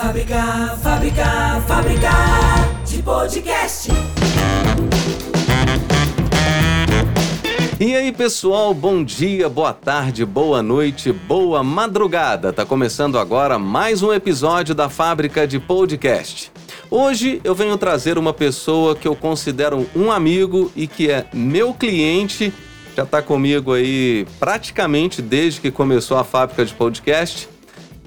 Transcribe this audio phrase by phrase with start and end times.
[0.00, 2.10] Fábrica, fábrica, fábrica
[2.86, 3.90] de podcast.
[7.78, 12.50] E aí, pessoal, bom dia, boa tarde, boa noite, boa madrugada.
[12.50, 16.50] Tá começando agora mais um episódio da Fábrica de Podcast.
[16.90, 21.74] Hoje eu venho trazer uma pessoa que eu considero um amigo e que é meu
[21.74, 22.54] cliente,
[22.96, 27.59] já tá comigo aí praticamente desde que começou a Fábrica de Podcast.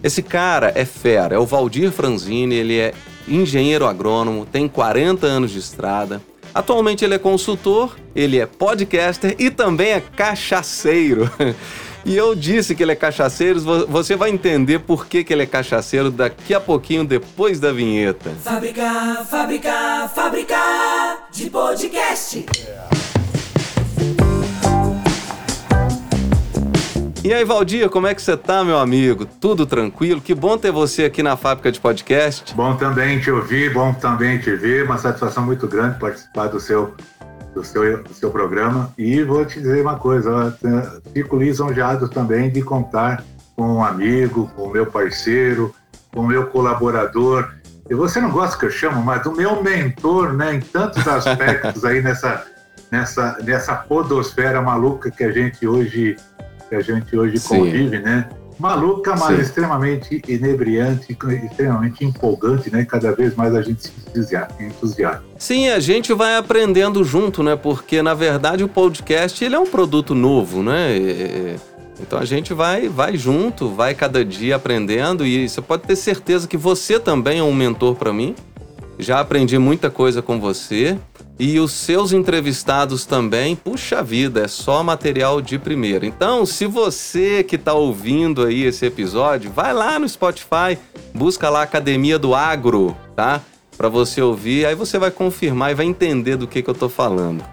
[0.03, 2.93] Esse cara é fera, é o Valdir Franzini, ele é
[3.25, 6.21] engenheiro agrônomo, tem 40 anos de estrada.
[6.53, 11.31] Atualmente ele é consultor, ele é podcaster e também é cachaceiro.
[12.05, 15.45] E eu disse que ele é cachaceiro, você vai entender por que, que ele é
[15.45, 18.29] cachaceiro daqui a pouquinho, depois da vinheta.
[18.43, 20.57] Fábrica, fábrica, fábrica
[21.31, 22.45] de podcast.
[27.23, 29.25] E aí, Valdir, como é que você tá, meu amigo?
[29.25, 30.19] Tudo tranquilo?
[30.19, 32.53] Que bom ter você aqui na fábrica de podcast.
[32.53, 34.83] Bom também te ouvir, bom também te ver.
[34.83, 36.93] Uma satisfação muito grande participar do seu,
[37.55, 38.93] do seu, do seu programa.
[38.97, 40.53] E vou te dizer uma coisa,
[41.13, 43.23] fico lisonjeado também de contar
[43.55, 45.73] com um amigo, com o meu parceiro,
[46.13, 47.49] com o meu colaborador.
[47.89, 51.85] E você não gosta que eu chamo, mas o meu mentor, né, em tantos aspectos
[51.85, 52.45] aí nessa,
[52.91, 56.17] nessa, nessa podosfera maluca que a gente hoje
[56.73, 57.59] que a gente hoje Sim.
[57.59, 58.27] convive, né?
[58.59, 59.41] Maluca, mas Sim.
[59.41, 62.85] extremamente inebriante, extremamente empolgante, né?
[62.85, 65.23] Cada vez mais a gente se entusiasma.
[65.37, 67.55] Sim, a gente vai aprendendo junto, né?
[67.55, 71.57] Porque, na verdade, o podcast ele é um produto novo, né?
[71.99, 76.47] Então a gente vai, vai junto, vai cada dia aprendendo e você pode ter certeza
[76.47, 78.35] que você também é um mentor para mim.
[78.99, 80.97] Já aprendi muita coisa com você.
[81.39, 86.05] E os seus entrevistados também, puxa vida, é só material de primeira.
[86.05, 90.77] Então, se você que está ouvindo aí esse episódio, vai lá no Spotify,
[91.13, 93.41] busca lá Academia do Agro, tá?
[93.75, 96.87] Para você ouvir, aí você vai confirmar e vai entender do que, que eu tô
[96.87, 97.43] falando.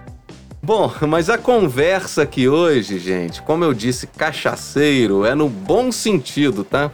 [0.62, 6.64] Bom, mas a conversa aqui hoje, gente, como eu disse, cachaceiro, é no bom sentido,
[6.64, 6.90] tá?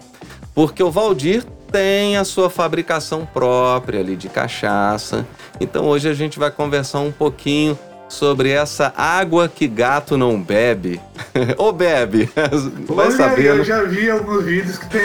[0.55, 5.27] Porque o Valdir tem a sua fabricação própria ali de cachaça.
[5.61, 7.79] Então hoje a gente vai conversar um pouquinho
[8.09, 11.01] sobre essa água que gato não bebe.
[11.59, 12.31] Ou bebe,
[12.89, 13.47] vai saber.
[13.47, 15.03] Eu já vi alguns vídeos que tem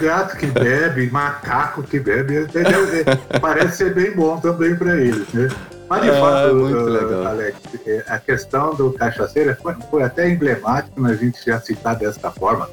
[0.00, 2.46] gato que bebe, macaco que bebe.
[3.40, 5.48] Parece ser bem bom também para eles, né?
[5.88, 11.00] Mas de ah, fato, uh, Alex, é, a questão do cachaceiro foi, foi até emblemático
[11.00, 12.70] na gente já citar desta forma,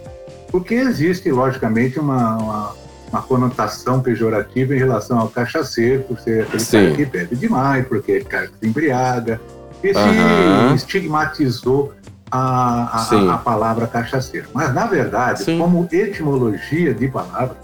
[0.52, 2.76] porque existe, logicamente, uma, uma
[3.12, 6.78] uma conotação pejorativa em relação ao cachaceiro, por ser aquele Sim.
[6.78, 9.40] cara que bebe demais, porque é cara que se embriaga.
[9.84, 11.94] E se estigmatizou
[12.32, 14.48] a, a, a, palavra cachaceiro.
[14.54, 15.60] Mas, na verdade, Sim.
[15.60, 17.56] como etimologia de palavra,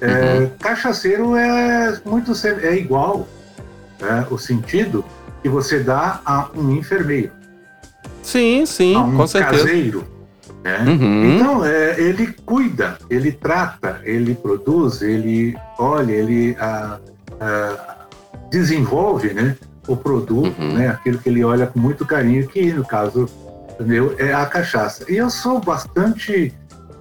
[0.00, 0.50] é, uhum.
[0.58, 2.32] cachaceiro é muito
[2.62, 3.26] é igual
[4.00, 5.04] é, o sentido
[5.42, 7.32] que você dá a um enfermeiro.
[8.22, 9.62] Sim, sim, a um com certeza.
[9.62, 10.04] caseiro,
[10.66, 10.84] né?
[10.84, 11.36] Uhum.
[11.36, 16.98] Então, é, ele cuida, ele trata, ele produz, ele olha, ele a,
[17.40, 17.96] a,
[18.50, 19.56] desenvolve né,
[19.86, 20.74] o produto, uhum.
[20.74, 23.28] né, aquilo que ele olha com muito carinho, que no caso
[23.78, 25.04] meu é a cachaça.
[25.08, 26.52] E eu sou bastante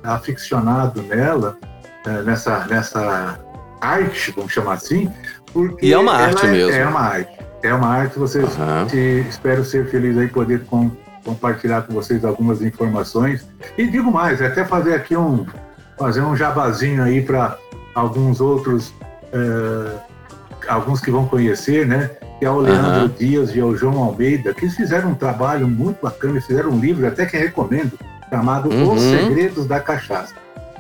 [0.03, 1.57] aficionado nela,
[2.05, 3.39] é, nessa, nessa
[3.81, 5.11] arte, vamos chamar assim,
[5.51, 6.71] porque e é uma arte é, mesmo.
[6.71, 7.45] É uma arte.
[7.63, 8.85] É uma arte, vocês uhum.
[8.85, 10.91] te, espero ser feliz aí poder com,
[11.25, 13.45] compartilhar com vocês algumas informações.
[13.77, 15.45] E digo mais, até fazer aqui um
[15.97, 17.57] fazer um jabazinho aí para
[17.93, 19.97] alguns outros, uh,
[20.67, 22.11] alguns que vão conhecer, né?
[22.39, 23.07] Que é o Leandro uhum.
[23.17, 27.25] Dias e o João Almeida, que fizeram um trabalho muito bacana, fizeram um livro, até
[27.25, 27.97] que recomendo,
[28.29, 28.93] chamado uhum.
[28.93, 30.35] Os Segredos da Cachaça.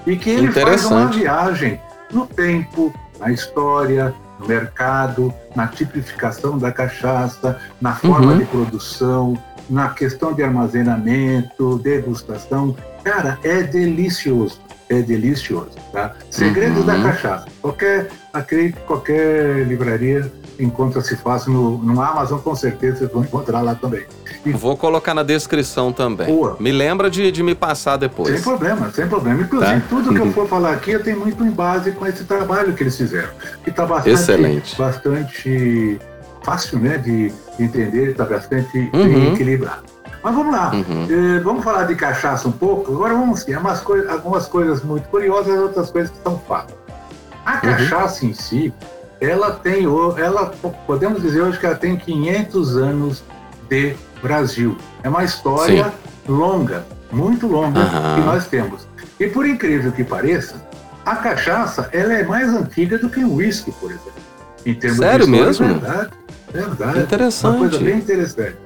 [0.05, 1.79] E que ele faz uma viagem
[2.11, 8.37] no tempo, na história, no mercado, na tipificação da cachaça, na forma uhum.
[8.37, 9.37] de produção,
[9.69, 12.75] na questão de armazenamento, degustação.
[13.03, 14.59] Cara, é delicioso.
[14.87, 16.13] É delicioso, tá?
[16.29, 16.85] Segredos uhum.
[16.85, 17.45] da cachaça.
[17.59, 23.75] Qualquer, acredito, qualquer livraria encontra-se fácil no, no Amazon, com certeza vocês vão encontrar lá
[23.75, 24.05] também.
[24.45, 24.51] E...
[24.51, 26.27] Vou colocar na descrição também.
[26.27, 26.55] Boa.
[26.59, 28.35] Me lembra de, de me passar depois.
[28.35, 29.41] Sem problema, sem problema.
[29.41, 29.87] Inclusive, tá?
[29.89, 32.83] tudo que eu for falar aqui, eu tenho muito em base com esse trabalho que
[32.83, 33.29] eles fizeram.
[33.63, 34.77] Que está bastante, Excelente.
[34.77, 35.99] bastante
[36.45, 39.33] fácil né, de entender, está bastante uhum.
[39.33, 39.83] equilibrado.
[40.23, 41.07] Mas vamos lá, uhum.
[41.09, 42.91] eh, vamos falar de cachaça um pouco.
[42.93, 46.75] Agora vamos umas coisas, algumas coisas muito curiosas, outras coisas que são fatos.
[47.45, 47.59] A uhum.
[47.61, 48.73] cachaça em si,
[49.19, 49.85] ela tem,
[50.17, 50.51] ela
[50.87, 53.23] podemos dizer hoje que ela tem 500 anos
[53.69, 54.77] de Brasil.
[55.03, 56.31] É uma história Sim.
[56.31, 57.81] longa, muito longa
[58.15, 58.87] que nós temos.
[59.19, 60.63] E por incrível que pareça,
[61.05, 64.24] A cachaça, ela é mais antiga do que o uísque, por exemplo.
[64.65, 65.67] Em termos Sério de história, mesmo?
[65.67, 66.09] Verdade,
[66.51, 66.99] verdade.
[66.99, 67.57] Interessante.
[67.57, 68.57] Uma coisa bem interessante.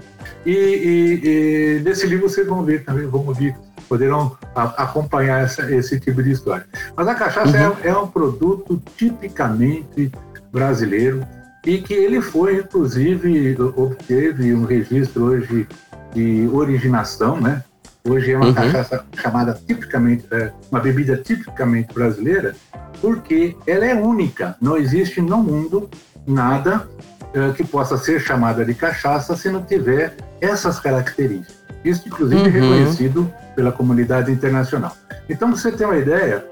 [0.45, 3.55] E, e, e nesse livro vocês vão ver também, vão ouvir,
[3.87, 6.65] poderão a, acompanhar essa, esse tipo de história.
[6.95, 7.75] Mas a cachaça uhum.
[7.83, 10.11] é, é um produto tipicamente
[10.51, 11.25] brasileiro
[11.65, 15.67] e que ele foi, inclusive, obteve um registro hoje
[16.13, 17.63] de originação, né?
[18.07, 18.53] Hoje é uma uhum.
[18.53, 22.55] cachaça chamada tipicamente, é, uma bebida tipicamente brasileira,
[23.01, 24.55] porque ela é única.
[24.61, 25.89] Não existe no mundo
[26.25, 26.87] nada
[27.33, 31.59] é, que possa ser chamada de cachaça se não tiver essas características.
[31.83, 32.51] Isso, inclusive, é uhum.
[32.51, 34.95] reconhecido pela comunidade internacional.
[35.29, 36.45] Então, você tem uma ideia,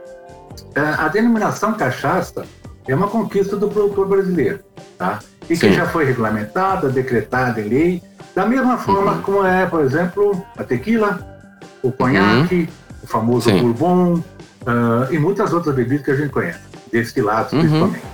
[0.75, 2.45] a denominação cachaça
[2.87, 4.59] é uma conquista do produtor brasileiro,
[4.97, 5.19] tá?
[5.49, 5.69] E Sim.
[5.69, 8.03] que já foi regulamentada, decretada em lei,
[8.35, 9.21] da mesma forma uhum.
[9.21, 11.36] como é, por exemplo, a tequila,
[11.83, 12.67] o conhaque, uhum.
[13.03, 13.61] o famoso Sim.
[13.61, 16.59] bourbon uh, e muitas outras bebidas que a gente conhece,
[16.91, 17.59] destilados uhum.
[17.59, 18.05] principalmente.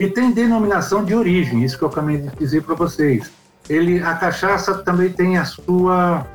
[0.00, 3.30] E tem denominação de origem, isso que eu acabei de dizer para vocês.
[3.68, 6.26] Ele, a cachaça também tem a sua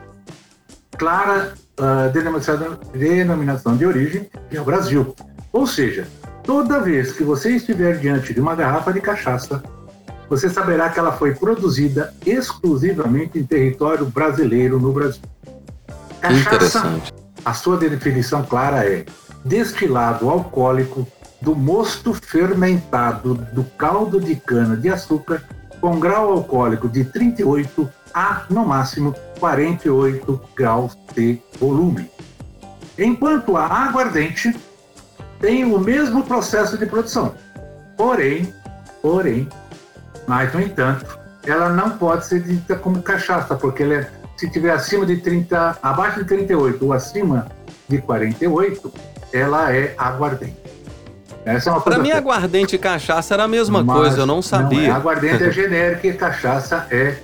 [0.98, 5.16] clara uh, denominação, denominação de origem, que é o Brasil.
[5.52, 6.08] Ou seja,
[6.44, 9.62] toda vez que você estiver diante de uma garrafa de cachaça,
[10.30, 15.22] você saberá que ela foi produzida exclusivamente em território brasileiro no Brasil.
[16.28, 17.02] Cachaça,
[17.44, 19.06] a sua definição clara é
[19.46, 21.08] destilado alcoólico
[21.42, 25.44] do mosto fermentado do caldo de cana de açúcar
[25.80, 32.10] com grau alcoólico de 38 a, no máximo, 48 graus de volume.
[32.98, 34.56] Enquanto a aguardente
[35.40, 37.36] tem o mesmo processo de produção.
[37.96, 38.52] Porém,
[39.02, 39.48] porém,
[40.28, 44.72] mas, no entanto, ela não pode ser dita como cachaça, porque ela é, se tiver
[44.72, 47.48] acima de 30, abaixo de 38 ou acima
[47.90, 48.94] de 48,
[49.34, 50.56] ela é aguardente.
[51.44, 52.16] Essa é uma Para mim, que...
[52.16, 54.82] aguardente e cachaça era a mesma Mas, coisa, eu não sabia.
[54.82, 54.92] Não, é.
[54.92, 57.16] Aguardente é genérico e cachaça é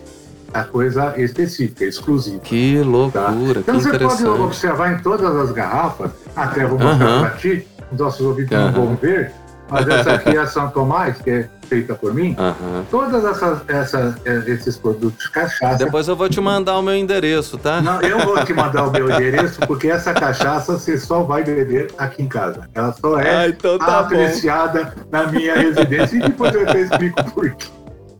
[0.54, 2.39] a coisa específica, exclusiva.
[2.39, 3.74] Que loucura, tá?
[3.74, 7.21] Então você pode observar em todas as garrafas, até vou mostrar uh -huh.
[7.21, 8.71] para ti, os nossos ouvintes uh -huh.
[8.71, 9.31] não vão ver,
[9.69, 12.36] mas essa aqui é a São Tomás, que é feita por mim.
[12.38, 12.86] Uhum.
[12.92, 15.84] Todas essas, essas, é, esses produtos cachaça.
[15.84, 17.81] Depois eu vou te mandar o meu endereço, tá?
[17.81, 21.92] Não, eu vou te mandar o meu endereço, porque essa cachaça você só vai beber
[21.98, 22.70] aqui em casa.
[22.74, 25.04] Ela só é ah, então tá apreciada bom.
[25.12, 26.18] na minha residência.
[26.18, 27.68] E depois eu até explico por quê.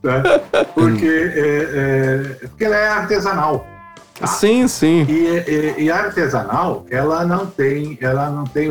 [0.02, 0.64] Tá?
[0.74, 3.66] Porque, é, é, porque ela é artesanal.
[4.18, 4.26] Tá?
[4.26, 5.06] Sim, sim.
[5.08, 8.68] E, e, artesanal, ela não tem, ela não tem,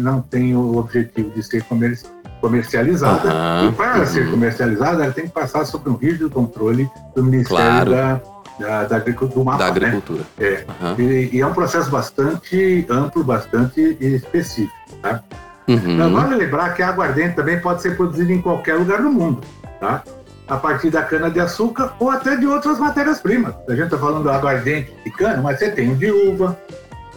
[0.00, 3.30] não tem o objetivo de ser comercial comercializada.
[3.68, 4.06] E para uhum.
[4.06, 7.90] ser comercializada, ela tem que passar sob um rígido controle do Ministério claro.
[7.90, 8.20] da,
[8.58, 9.70] da, da, agricultura, do da né?
[9.70, 10.22] agricultura.
[10.36, 10.46] Né?
[10.46, 10.66] É.
[10.68, 10.94] Uhum.
[10.98, 14.74] E, e, é um processo bastante amplo, bastante específico.
[15.00, 15.22] Tá?
[15.68, 15.76] Uhum.
[15.86, 19.40] Então, vale lembrar que a aguardente também pode ser produzida em qualquer lugar do mundo.
[19.80, 20.02] Tá?
[20.48, 23.54] a partir da cana-de-açúcar ou até de outras matérias-primas.
[23.66, 26.58] A gente está falando do aguardente de cana, mas você tem de uva,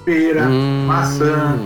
[0.06, 0.86] pera, hum.
[0.88, 1.60] maçã,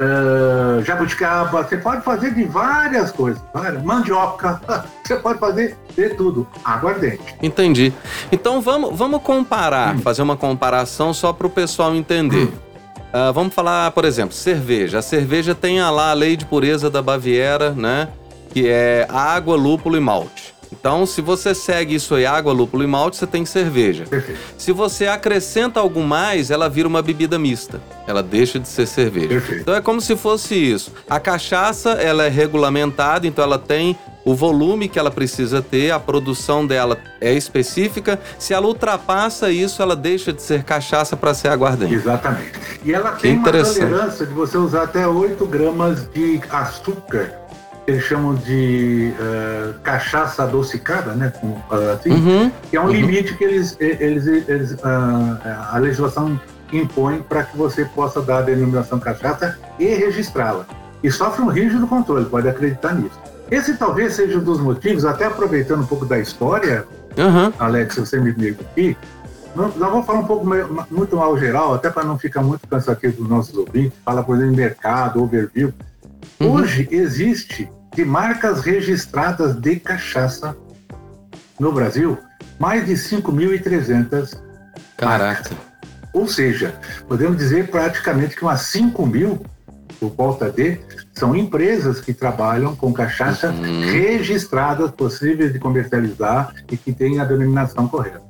[0.00, 4.60] uh, jabuticaba, você pode fazer de várias coisas, várias, mandioca,
[5.04, 7.36] você pode fazer de tudo, aguardente.
[7.42, 7.92] Entendi.
[8.32, 9.98] Então vamos, vamos comparar, hum.
[10.00, 12.48] fazer uma comparação só para o pessoal entender.
[12.48, 12.70] Hum.
[13.10, 14.98] Uh, vamos falar, por exemplo, cerveja.
[14.98, 18.08] A cerveja tem a lá a lei de pureza da Baviera, né?
[18.52, 20.54] Que é água, lúpulo e malte.
[20.80, 24.06] Então, se você segue isso aí, água, lúpulo e malte, você tem cerveja.
[24.06, 24.40] Perfeito.
[24.56, 27.82] Se você acrescenta algo mais, ela vira uma bebida mista.
[28.06, 29.28] Ela deixa de ser cerveja.
[29.28, 29.60] Perfeito.
[29.60, 30.90] Então é como se fosse isso.
[31.08, 33.94] A cachaça, ela é regulamentada, então ela tem
[34.24, 38.18] o volume que ela precisa ter, a produção dela é específica.
[38.38, 41.94] Se ela ultrapassa isso, ela deixa de ser cachaça para ser aguardente.
[41.94, 42.58] Exatamente.
[42.82, 47.49] E ela tem uma tolerância de você usar até 8 gramas de açúcar
[47.86, 51.32] eles chamam de uh, cachaça adocicada, né?
[51.40, 52.92] Com, uh, assim, uhum, que é um uhum.
[52.92, 54.78] limite que eles, eles, eles uh,
[55.72, 56.40] a legislação
[56.72, 60.66] impõe para que você possa dar a denominação cachaça e registrá-la.
[61.02, 63.18] E sofre um rígido controle, pode acreditar nisso.
[63.50, 66.84] Esse talvez seja um dos motivos, até aproveitando um pouco da história,
[67.16, 67.52] uhum.
[67.58, 68.96] Alex, se você me permite aqui,
[69.56, 70.46] nós vamos falar um pouco
[70.90, 74.36] muito mal geral, até para não ficar muito cansativo para os nossos ouvintes, fala por
[74.36, 75.72] exemplo mercado, overview.
[76.38, 76.52] Uhum.
[76.52, 80.56] Hoje existe de marcas registradas de cachaça
[81.58, 82.18] no Brasil,
[82.58, 84.50] mais de 5.300
[85.00, 85.50] Caraca.
[86.12, 86.74] Ou seja,
[87.08, 89.40] podemos dizer praticamente que umas 5 mil,
[89.98, 90.78] por volta de,
[91.14, 93.80] são empresas que trabalham com cachaça uhum.
[93.80, 98.20] registradas, possíveis de comercializar e que têm a denominação correta.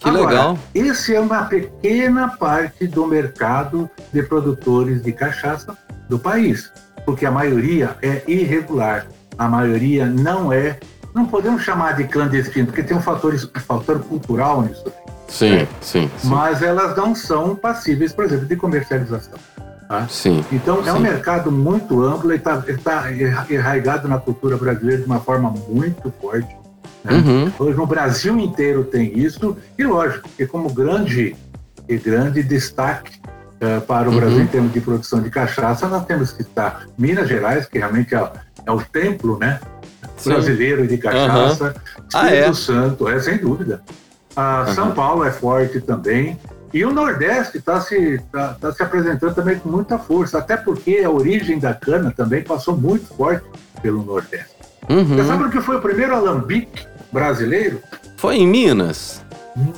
[0.00, 0.58] Que Agora, legal.
[0.74, 5.76] Esse é uma pequena parte do mercado de produtores de cachaça
[6.08, 6.72] do país.
[7.04, 9.06] Porque a maioria é irregular.
[9.38, 10.78] A maioria não é,
[11.14, 14.84] não podemos chamar de clandestino, porque tem um fator, um fator cultural nisso.
[15.28, 15.68] Sim, é.
[15.80, 19.38] sim, sim, Mas elas não são passíveis, por exemplo, de comercialização.
[19.88, 20.06] Tá?
[20.08, 20.44] Sim.
[20.52, 20.90] Então é sim.
[20.90, 23.04] um mercado muito amplo e está tá
[23.48, 26.56] enraizado na cultura brasileira de uma forma muito forte.
[27.04, 27.14] Né?
[27.14, 27.52] Uhum.
[27.58, 31.36] Hoje no Brasil inteiro tem isso, e lógico, que como grande,
[31.88, 33.20] e grande destaque
[33.60, 34.18] uh, para o uhum.
[34.18, 38.14] Brasil em termos de produção de cachaça, nós temos que estar Minas Gerais, que realmente
[38.14, 38.30] é,
[38.66, 39.60] é o templo né,
[40.24, 41.70] brasileiro de cachaça, uhum.
[41.70, 42.52] Espírito ah, é?
[42.52, 43.82] Santo, é sem dúvida.
[44.32, 46.38] Uh, São Paulo é forte também.
[46.72, 50.98] E o Nordeste está se, tá, tá se apresentando também com muita força, até porque
[51.04, 53.44] a origem da cana também passou muito forte
[53.82, 54.54] pelo Nordeste.
[54.88, 55.04] Uhum.
[55.04, 57.80] Você sabe o que foi o primeiro alambique brasileiro?
[58.16, 59.24] Foi em Minas.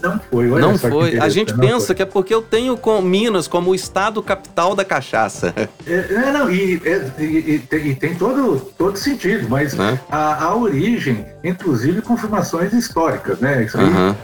[0.03, 1.19] Não foi, olha Não foi.
[1.19, 1.95] A gente pensa foi.
[1.97, 5.55] que é porque eu tenho com Minas como o estado capital da cachaça.
[5.87, 9.99] É, não, e, é, e, e, e, tem todo, todo sentido, mas é.
[10.11, 13.65] a, a, origem, inclusive confirmações históricas, né?
[13.65, 14.15] Isso aí, uhum.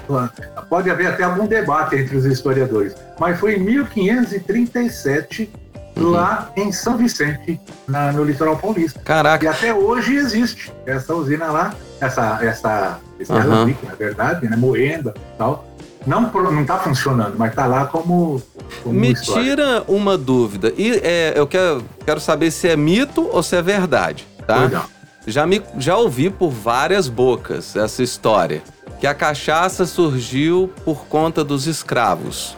[0.69, 2.95] Pode haver até algum debate entre os historiadores.
[3.19, 5.50] Mas foi em 1537
[5.97, 6.11] uhum.
[6.11, 9.00] lá em São Vicente, na, no litoral paulista.
[9.00, 9.45] Caraca.
[9.45, 13.40] E até hoje existe essa usina lá, essa, essa, esse uhum.
[13.40, 15.66] alambique, na verdade, né, moenda e tal.
[16.06, 18.40] Não, não tá funcionando, mas tá lá como.
[18.82, 20.72] como Me tira uma dúvida.
[20.76, 24.87] E é, eu quero, quero saber se é mito ou se é verdade, tá?
[25.26, 28.62] Já, me, já ouvi por várias bocas essa história.
[29.00, 32.56] Que a cachaça surgiu por conta dos escravos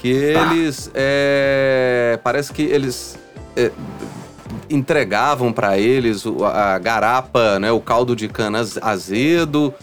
[0.00, 0.54] que tá.
[0.54, 3.18] eles é, parece que eles
[3.54, 3.70] é,
[4.68, 9.74] entregavam para eles a garapa, né, o caldo de cana azedo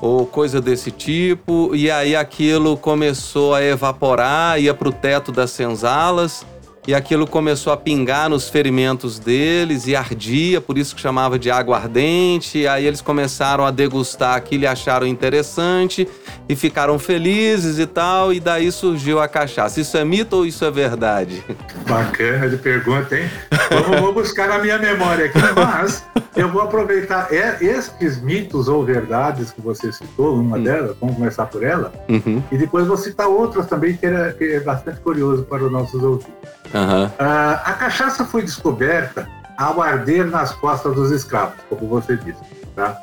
[0.00, 5.50] ou coisa desse tipo, e aí aquilo começou a evaporar, ia para o teto das
[5.50, 6.44] senzalas
[6.86, 11.50] e aquilo começou a pingar nos ferimentos deles e ardia, por isso que chamava de
[11.50, 12.58] água ardente.
[12.58, 16.08] E aí eles começaram a degustar aquilo e acharam interessante
[16.48, 19.80] e ficaram felizes e tal, e daí surgiu a cachaça.
[19.80, 21.42] Isso é mito ou isso é verdade?
[21.88, 23.28] Bacana de pergunta, hein?
[23.68, 26.04] Vamos, vou buscar na minha memória aqui, mas
[26.36, 30.62] eu vou aproveitar é, esses mitos ou verdades que você citou, uma hum.
[30.62, 32.42] delas, vamos começar por ela, uhum.
[32.52, 36.02] e depois vou citar outras também que é, que é bastante curioso para os nossos
[36.02, 36.34] ouvintes.
[36.74, 37.06] Uhum.
[37.06, 42.40] Uh, a cachaça foi descoberta ao arder nas costas dos escravos, como você disse.
[42.74, 43.00] Tá?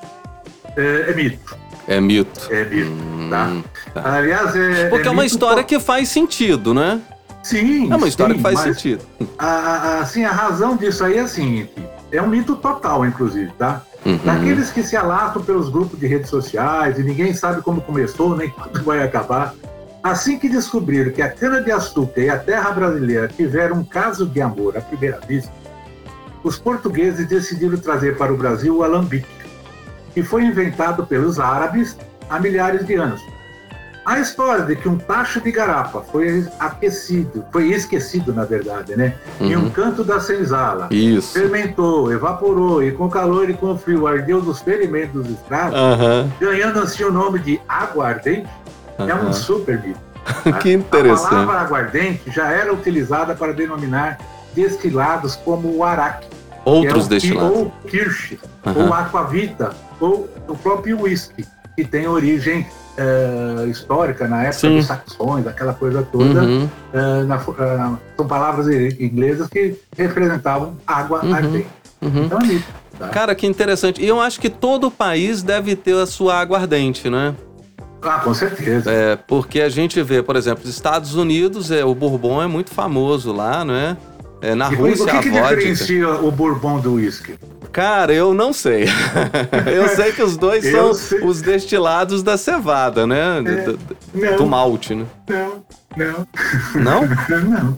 [0.78, 1.58] É, é mito.
[1.88, 2.54] É mito.
[2.54, 3.52] É mito, hum, tá?
[3.94, 4.16] tá?
[4.16, 4.90] Aliás, é.
[4.90, 7.02] Porque é, é uma história que faz sentido, né?
[7.42, 7.92] Sim.
[7.92, 9.04] É uma história sim, que faz sentido.
[9.38, 11.68] A, a, assim, a razão disso aí é assim:
[12.14, 13.82] é um mito total, inclusive, tá?
[14.06, 14.18] Uhum.
[14.24, 18.50] Daqueles que se alastram pelos grupos de redes sociais e ninguém sabe como começou, nem
[18.50, 19.56] quando vai acabar.
[20.04, 24.78] Assim que descobriram que a cana-de-açúcar e a terra brasileira tiveram um caso de amor
[24.78, 25.52] à primeira vista,
[26.44, 29.28] os portugueses decidiram trazer para o Brasil o alambique,
[30.14, 31.98] que foi inventado pelos árabes
[32.30, 33.22] há milhares de anos.
[34.06, 39.16] A história de que um tacho de garapa foi aquecido, foi esquecido, na verdade, né?
[39.40, 39.48] Uhum.
[39.48, 40.90] Em um canto da senzala.
[40.92, 41.34] Isso.
[41.34, 46.30] Fermentou, evaporou e com calor e com frio ardeu nos ferimentos dos escravos, uhum.
[46.40, 48.50] ganhando assim o nome de aguardente,
[49.00, 49.10] uhum.
[49.10, 50.00] é um super mito.
[50.62, 51.28] que interessante.
[51.28, 54.18] A palavra aguardente já era utilizada para denominar
[54.54, 56.28] destilados como o araque.
[56.66, 57.58] Outros é destilados.
[57.58, 61.46] Ou kirsch, ou aquavita, ou o próprio whisky,
[61.76, 64.78] que tem origem uh, histórica na época Sim.
[64.78, 66.44] dos saxões, aquela coisa toda.
[66.44, 66.70] Uhum.
[66.94, 68.68] Uh, na, uh, são palavras
[69.00, 71.34] inglesas que representavam água uhum.
[71.34, 71.68] ardente.
[72.02, 72.26] Uhum.
[72.26, 72.68] Então é isso.
[73.00, 73.10] Tá?
[73.10, 74.02] Cara, que interessante.
[74.02, 77.36] E eu acho que todo país deve ter a sua água ardente, né?
[78.02, 78.92] Ah, com certeza.
[78.92, 82.70] É, porque a gente vê, por exemplo, os Estados Unidos, é, o Bourbon é muito
[82.72, 83.96] famoso lá, não é?
[84.44, 85.56] É na e, Rússia, o que, que vodka.
[85.56, 87.40] diferencia o Bourbon do whisky?
[87.72, 88.84] Cara, eu não sei.
[89.74, 91.24] eu sei que os dois são sei.
[91.24, 93.38] os destilados da cevada, né?
[93.40, 95.06] É, do, do, malte, né?
[95.30, 95.64] Não,
[95.96, 96.28] não.
[96.76, 97.08] Não?
[97.50, 97.78] não.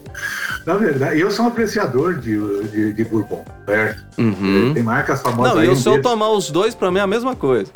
[0.65, 2.35] Na verdade, eu sou um apreciador de,
[2.69, 4.03] de, de Bourbon, certo?
[4.17, 4.73] Uhum.
[4.73, 7.35] Tem marcas famosas Não, eu se eu tomar os dois, pra mim é a mesma
[7.35, 7.71] coisa.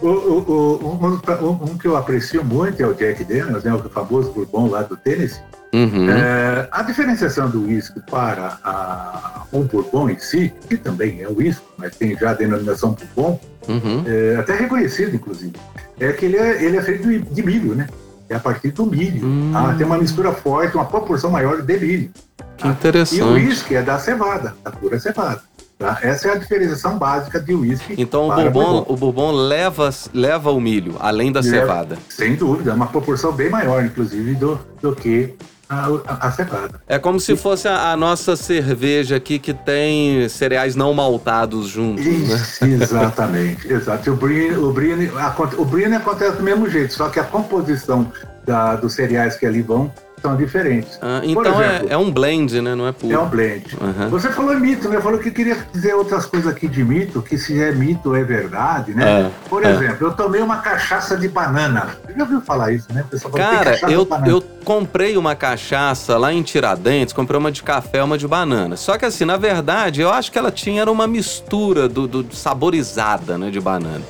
[0.00, 3.90] o, o, o, um, um, que eu aprecio muito é o Jack Daniels, né, o
[3.90, 5.42] famoso Bourbon lá do Tennessee.
[5.72, 6.10] Uhum.
[6.10, 11.64] É, a diferenciação do uísque para a, o Bourbon em si, que também é uísque,
[11.78, 14.04] mas tem já a denominação Bourbon, uhum.
[14.06, 15.54] é, até reconhecido, inclusive,
[15.98, 17.88] é que ele é, ele é feito de, de milho, né?
[18.28, 19.24] É a partir do milho.
[19.24, 19.50] Uhum.
[19.52, 19.74] Tá?
[19.74, 22.10] Tem uma mistura forte, uma proporção maior de milho.
[22.56, 22.68] Que tá?
[22.68, 23.18] interessante.
[23.18, 25.40] E o uísque é da cevada, da pura cevada.
[25.78, 25.98] Tá?
[26.02, 27.94] Essa é a diferenciação básica de uísque.
[27.98, 31.98] Então o bourbon, o bourbon leva, leva o milho, além da leva, cevada.
[32.08, 35.34] Sem dúvida, é uma proporção bem maior, inclusive, do, do que
[35.68, 36.80] a, a, a cevada.
[36.86, 42.04] É como se fosse a, a, nossa cerveja aqui que tem cereais não maltados juntos.
[42.04, 42.74] Isso, né?
[42.82, 44.12] Exatamente, exato.
[44.12, 45.10] O Brine, o, Brine,
[45.56, 48.10] o Brine acontece do mesmo jeito, só que a composição
[48.44, 49.92] da, dos cereais que ali vão
[50.22, 50.98] são diferentes.
[51.02, 52.74] Ah, então é, exemplo, é, é, um blend, né?
[52.74, 53.12] Não é puro.
[53.12, 53.76] É um blend.
[53.78, 54.08] Uhum.
[54.08, 55.00] Você falou mito, né?
[55.00, 58.94] Falou que queria dizer outras coisas aqui de mito, que se é mito é verdade,
[58.94, 59.22] né?
[59.22, 59.70] É, Por é.
[59.70, 61.96] exemplo, eu tomei uma cachaça de banana.
[62.06, 63.04] Você já ouviu falar isso, né?
[63.34, 68.28] Cara, eu, eu comprei uma cachaça lá em Tiradentes, comprei uma de café, uma de
[68.28, 68.76] banana.
[68.76, 73.36] Só que assim, na verdade, eu acho que ela tinha uma mistura do, do saborizada,
[73.36, 74.02] né, de banana.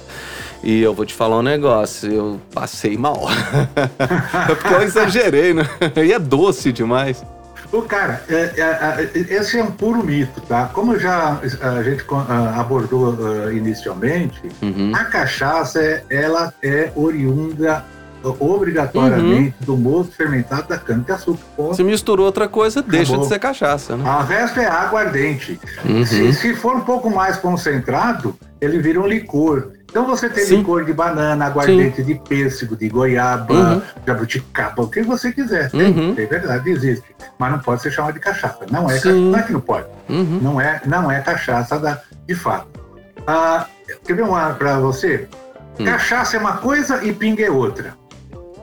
[0.62, 3.26] E eu vou te falar um negócio, eu passei mal.
[4.48, 5.64] é porque eu exagerei, né?
[5.96, 7.24] E é doce demais.
[7.72, 10.66] O cara, é, é, é, esse é um puro mito, tá?
[10.74, 12.04] Como já a gente
[12.54, 14.92] abordou uh, inicialmente, uhum.
[14.94, 17.82] a cachaça, ela é oriunda
[18.38, 19.66] obrigatoriamente uhum.
[19.66, 21.74] do moço fermentado da cana-de-açúcar.
[21.74, 22.98] Se misturou outra coisa, Acabou.
[22.98, 24.08] deixa de ser cachaça, né?
[24.08, 25.58] A resto é água ardente.
[25.84, 26.04] Uhum.
[26.04, 29.70] Se, se for um pouco mais concentrado, ele vira um licor.
[29.92, 30.56] Então você tem Sim.
[30.56, 32.04] licor de banana, aguardente Sim.
[32.04, 33.82] de pêssego, de goiaba, uhum.
[34.06, 35.70] jabuticaba, o que você quiser.
[35.70, 36.14] Tem, uhum.
[36.14, 37.04] tem verdade, existe.
[37.38, 38.60] Mas não pode ser chamado de cachaça.
[38.70, 39.86] Não é, cachaça, não é que não pode.
[40.08, 40.38] Uhum.
[40.40, 42.68] Não, é, não é cachaça da, de fato.
[43.26, 43.66] Ah,
[44.06, 45.28] quer ver uma para você?
[45.78, 45.84] Hum.
[45.84, 47.94] Cachaça é uma coisa e pinga é outra.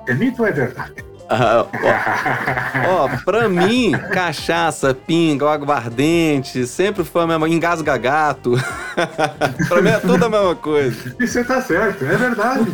[0.08, 1.06] É mito ou é verdade?
[1.30, 1.64] Ah,
[2.88, 7.48] ó, ó, pra mim, cachaça, pinga, aguardente, sempre foi a mesma.
[7.48, 8.56] Engasga gato.
[9.68, 11.16] pra mim é tudo a mesma coisa.
[11.20, 12.68] E você tá certo, é verdade.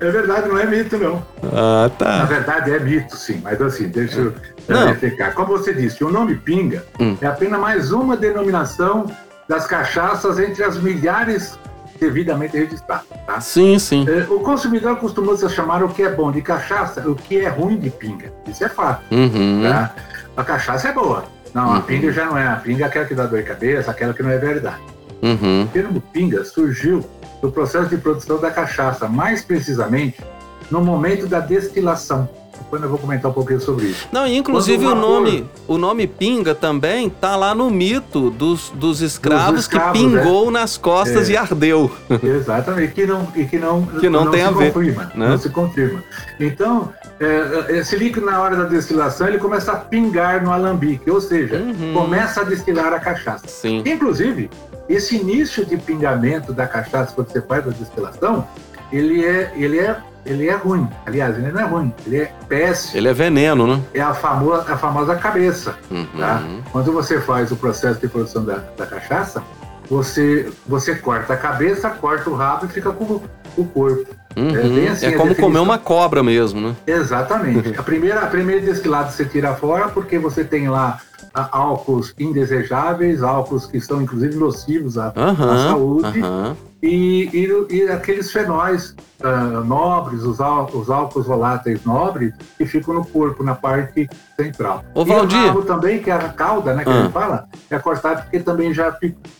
[0.00, 1.24] É verdade, não é mito, não.
[1.52, 2.18] Ah, tá.
[2.18, 4.34] Na verdade, é mito, sim, mas assim, deixa eu
[4.66, 5.32] verificar.
[5.34, 7.16] Como você disse, o nome pinga hum.
[7.20, 9.06] é apenas mais uma denominação
[9.48, 11.58] das cachaças entre as milhares
[12.00, 13.04] devidamente registrado.
[13.26, 13.40] Tá?
[13.40, 14.06] Sim, sim.
[14.08, 17.48] É, o consumidor costuma se chamar o que é bom de cachaça, o que é
[17.48, 18.32] ruim de pinga.
[18.46, 19.02] Isso é fato.
[19.14, 19.62] Uhum.
[19.62, 19.94] Tá?
[20.36, 21.24] A cachaça é boa.
[21.52, 21.76] Não, uhum.
[21.76, 22.46] a pinga já não é.
[22.46, 24.80] A pinga é aquela que dá dor de cabeça, aquela que não é verdade.
[25.22, 25.62] Uhum.
[25.64, 27.04] O termo pinga surgiu
[27.40, 30.22] do processo de produção da cachaça, mais precisamente
[30.70, 32.28] no momento da destilação.
[32.56, 34.08] Depois eu vou comentar um pouquinho sobre isso.
[34.12, 39.52] Não, inclusive o nome, o nome pinga também tá lá no mito dos, dos, escravos,
[39.52, 40.52] dos escravos que pingou é.
[40.52, 41.32] nas costas é.
[41.32, 41.90] e ardeu.
[42.22, 44.72] Exatamente, que não, e que não, que não, não tem a ver.
[44.72, 45.28] Confirma, né?
[45.28, 46.02] Não se confirma.
[46.38, 51.20] Então, é, esse líquido na hora da destilação ele começa a pingar no alambique, ou
[51.20, 51.92] seja, uhum.
[51.94, 53.46] começa a destilar a cachaça.
[53.46, 53.82] Sim.
[53.86, 54.50] Inclusive,
[54.88, 58.46] esse início de pingamento da cachaça quando você faz a destilação,
[58.92, 59.96] ele é, ele é
[60.26, 60.88] ele é ruim.
[61.04, 62.96] Aliás, ele não é ruim, ele é péssimo.
[62.96, 63.82] Ele é veneno, né?
[63.92, 65.76] É a famosa, a famosa cabeça.
[65.90, 66.06] Uhum.
[66.18, 66.42] Tá?
[66.72, 69.42] Quando você faz o processo de produção da, da cachaça,
[69.88, 73.20] você, você corta a cabeça, corta o rabo e fica com
[73.56, 74.14] o corpo.
[74.36, 74.84] Uhum.
[74.84, 76.76] É, assim é como comer uma cobra mesmo, né?
[76.86, 77.78] Exatamente.
[77.78, 81.00] a primeira, a primeira destilada você tira fora porque você tem lá
[81.34, 86.20] álcools indesejáveis, álcools que são inclusive nocivos à, uhum, à saúde.
[86.20, 86.56] Uhum.
[86.82, 93.06] E, e, e, aqueles fenóis uh, nobres, os, os álcools voláteis nobres, que ficam no
[93.06, 94.06] corpo, na parte
[94.38, 94.84] central.
[94.94, 95.46] Ô, Valdir.
[95.46, 97.10] E o também, que é a cauda, né, que ah.
[97.10, 98.94] fala, é cortado porque também já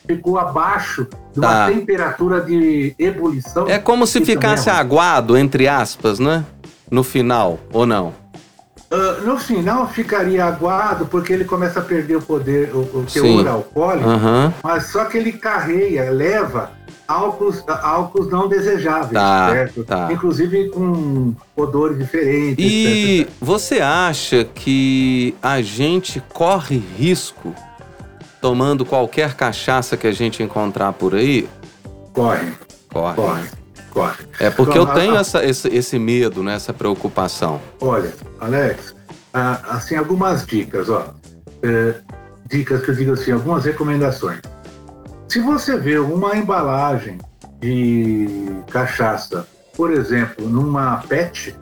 [0.07, 1.67] ficou abaixo de uma tá.
[1.67, 3.69] temperatura de ebulição.
[3.69, 6.47] É como se ficasse é aguado, entre aspas, né?
[6.91, 8.24] No final, ou não?
[8.95, 13.49] Uh, no final ficaria aguado porque ele começa a perder o poder, o, o teor
[13.49, 14.53] alcoólico, uhum.
[14.63, 16.71] mas só que ele carreia, leva
[17.09, 19.83] álcools, álcools não desejáveis, tá, certo?
[19.83, 20.13] Tá.
[20.13, 22.65] Inclusive com odores diferentes.
[22.65, 23.33] E etc.
[23.41, 27.53] você acha que a gente corre risco
[28.41, 31.49] tomando qualquer cachaça que a gente encontrar por aí?
[32.13, 32.53] Corre.
[32.93, 33.17] Corre.
[33.17, 33.64] Corre.
[33.95, 34.25] Corre.
[34.41, 37.63] É porque então, eu tenho a, essa, esse, esse medo, né, essa preocupação.
[37.81, 38.95] Olha, Alex,
[39.33, 41.15] assim, algumas dicas, ó.
[41.63, 41.95] É,
[42.51, 44.41] dicas que eu digo assim, algumas recomendações.
[45.29, 47.19] Se você vê uma embalagem
[47.61, 48.27] de
[48.71, 51.57] cachaça, por exemplo, numa PET,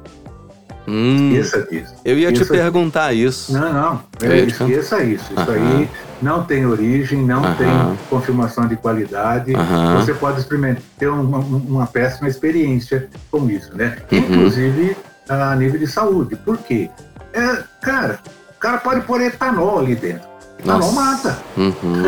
[0.87, 1.95] hum, esqueça disso.
[2.05, 3.53] Eu ia esqueça te perguntar isso.
[3.53, 4.03] Não, não.
[4.23, 5.33] É, esqueça isso.
[5.33, 5.89] Isso aí
[6.21, 7.69] não tem origem, não tem
[8.09, 9.53] confirmação de qualidade.
[9.97, 13.97] Você pode experimentar, ter uma, uma péssima experiência com isso, né?
[14.11, 14.19] Uhum.
[14.19, 14.97] Inclusive
[15.29, 16.37] a nível de saúde.
[16.37, 16.91] Por quê?
[17.33, 20.29] É, cara, o cara pode pôr etanol ali dentro.
[20.59, 21.01] Etanol Nossa.
[21.01, 21.39] mata.
[21.57, 22.03] Uhum.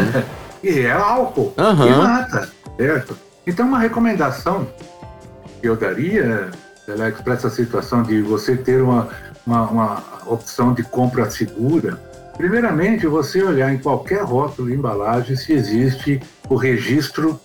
[0.62, 1.52] e é álcool.
[1.56, 1.86] Uhum.
[1.86, 3.16] E mata, certo?
[3.46, 4.66] Então, uma recomendação
[5.60, 6.50] que eu daria,
[6.88, 9.08] Alex, para essa situação de você ter uma,
[9.46, 12.00] uma, uma, opção de compra segura,
[12.36, 17.40] primeiramente, você olhar em qualquer rótulo de embalagem se existe o registro,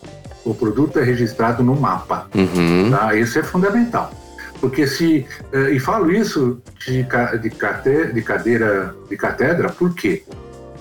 [0.46, 2.28] o produto é registrado no mapa.
[2.36, 2.92] Uhum.
[2.92, 3.16] Tá?
[3.16, 4.12] Isso é fundamental.
[4.60, 5.26] Porque se.
[5.54, 7.04] Eh, e falo isso de,
[7.42, 10.24] de, cate, de cadeira de catedra, por quê?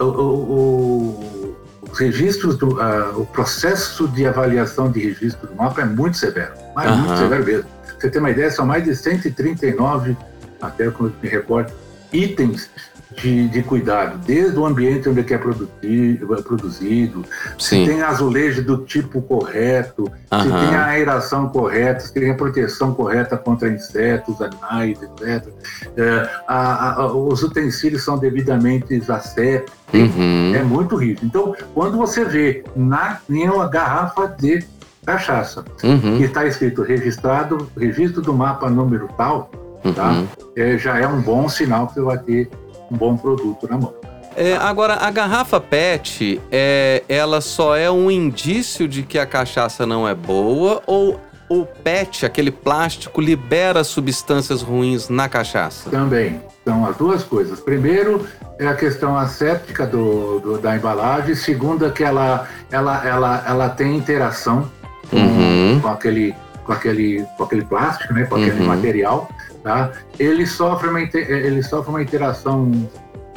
[0.00, 1.54] O, o,
[1.90, 6.52] os registros, do, uh, o processo de avaliação de registro do mapa é muito severo,
[6.74, 6.96] mas uhum.
[6.98, 7.77] muito severo mesmo.
[7.98, 10.16] Você tem uma ideia, são mais de 139,
[10.60, 11.72] até eu me recordo,
[12.12, 12.70] itens
[13.16, 17.24] de, de, cuidado, desde o ambiente onde é, produzido, produzido
[17.58, 20.40] se tem azulejo do tipo correto, uhum.
[20.40, 25.48] se tem a aeração correta, se tem a proteção correta contra insetos, animais, etc.
[25.96, 30.54] É, a, a, os utensílios são devidamente assépticos, uhum.
[30.54, 31.26] é muito rígido.
[31.26, 34.64] Então, quando você vê na, em uma garrafa de
[35.04, 36.18] cachaça, uhum.
[36.18, 39.50] que está escrito registrado, registro do mapa número tal,
[39.94, 40.10] tá?
[40.10, 40.28] Uhum.
[40.56, 42.50] É, já é um bom sinal que você vai ter
[42.90, 43.94] um bom produto na mão.
[44.36, 49.84] É, agora, a garrafa PET, é, ela só é um indício de que a cachaça
[49.84, 55.90] não é boa ou o PET, aquele plástico, libera substâncias ruins na cachaça?
[55.90, 56.40] Também.
[56.64, 57.58] São as duas coisas.
[57.58, 58.26] Primeiro,
[58.58, 61.34] é a questão asséptica do, do da embalagem.
[61.34, 64.70] Segundo, é que ela, ela, ela, ela tem interação
[65.12, 65.80] uhum.
[65.80, 68.66] com, aquele, com, aquele, com aquele plástico, né, com aquele uhum.
[68.66, 69.28] material
[69.62, 69.92] tá?
[70.18, 72.70] ele, sofre uma, ele sofre uma interação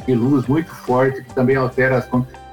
[0.06, 2.08] de luz muito forte, que também altera as,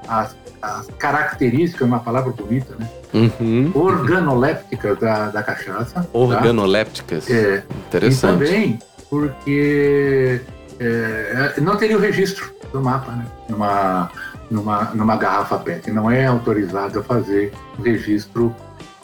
[0.08, 2.88] as, as características, uma palavra bonita, né?
[3.14, 3.72] Uhum.
[3.74, 6.02] Organolépticas da, da cachaça.
[6.02, 6.06] Tá?
[6.14, 7.26] Organolépticas?
[7.26, 7.34] Tá?
[7.34, 7.64] É.
[7.88, 8.44] Interessante.
[8.44, 8.80] E também
[9.10, 10.42] porque
[10.80, 13.26] é, não teria o registro do mapa, né?
[13.50, 14.12] Numa,
[14.52, 15.90] numa, numa garrafa PET.
[15.90, 18.56] Não é autorizado a fazer o registro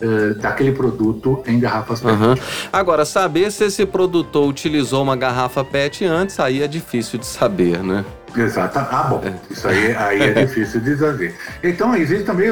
[0.01, 2.13] uh, daquele produto em garrafas PET.
[2.13, 2.35] Uhum.
[2.71, 7.83] Agora, saber se esse produtor utilizou uma garrafa PET antes, aí é difícil de saber,
[7.83, 8.03] né?
[8.35, 8.79] Exato.
[8.79, 9.21] Ah, bom.
[9.23, 9.33] É.
[9.49, 11.35] Isso aí, aí é difícil de saber.
[11.63, 12.49] Então, existe também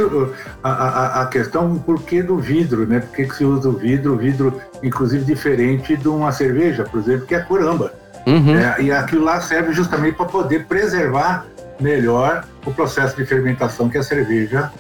[0.64, 3.02] a, a, a questão por que do vidro, né?
[3.02, 4.14] Por que, que se usa o vidro?
[4.14, 7.92] O vidro, inclusive, diferente de uma cerveja, por exemplo, que é curamba.
[8.26, 8.56] Uhum.
[8.58, 11.46] É, e aquilo lá serve justamente para poder preservar
[11.82, 14.72] melhor o processo de fermentação que a cerveja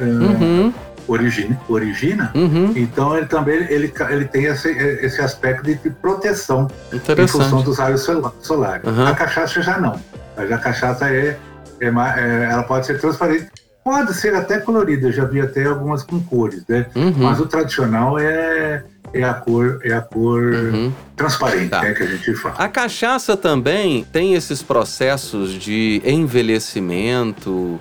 [0.00, 0.72] uhum
[1.08, 2.72] origina, origina uhum.
[2.76, 8.06] então ele também ele, ele tem esse, esse aspecto de proteção em função dos raios
[8.40, 8.86] solares.
[8.86, 9.06] Uhum.
[9.06, 9.98] A cachaça já não.
[10.36, 11.36] A cachaça é,
[11.80, 13.48] é, é, ela pode ser transparente,
[13.82, 16.86] pode ser até colorida, já vi até algumas com cores, né?
[16.94, 17.14] Uhum.
[17.16, 20.92] Mas o tradicional é é a cor, é a cor uhum.
[21.16, 21.82] transparente tá.
[21.82, 22.56] né, que a gente fala.
[22.56, 27.78] A cachaça também tem esses processos de envelhecimento,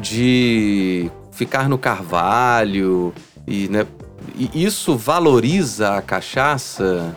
[0.00, 1.10] de
[1.40, 3.14] ficar no carvalho
[3.46, 3.86] e, né,
[4.36, 7.16] e isso valoriza a cachaça?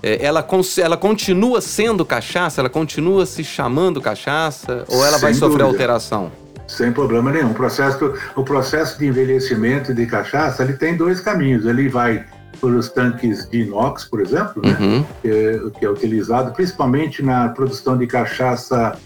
[0.00, 0.46] É, ela,
[0.80, 2.60] ela continua sendo cachaça?
[2.60, 4.84] Ela continua se chamando cachaça?
[4.86, 5.64] Ou ela Sem vai sofrer dúvida.
[5.64, 6.30] alteração?
[6.68, 7.50] Sem problema nenhum.
[7.50, 11.66] O processo, o processo de envelhecimento de cachaça ele tem dois caminhos.
[11.66, 12.24] Ele vai
[12.60, 14.76] por os tanques de inox, por exemplo, né?
[14.78, 15.04] uhum.
[15.20, 18.96] que, é, que, é, utilizado principalmente na produção de cachaça.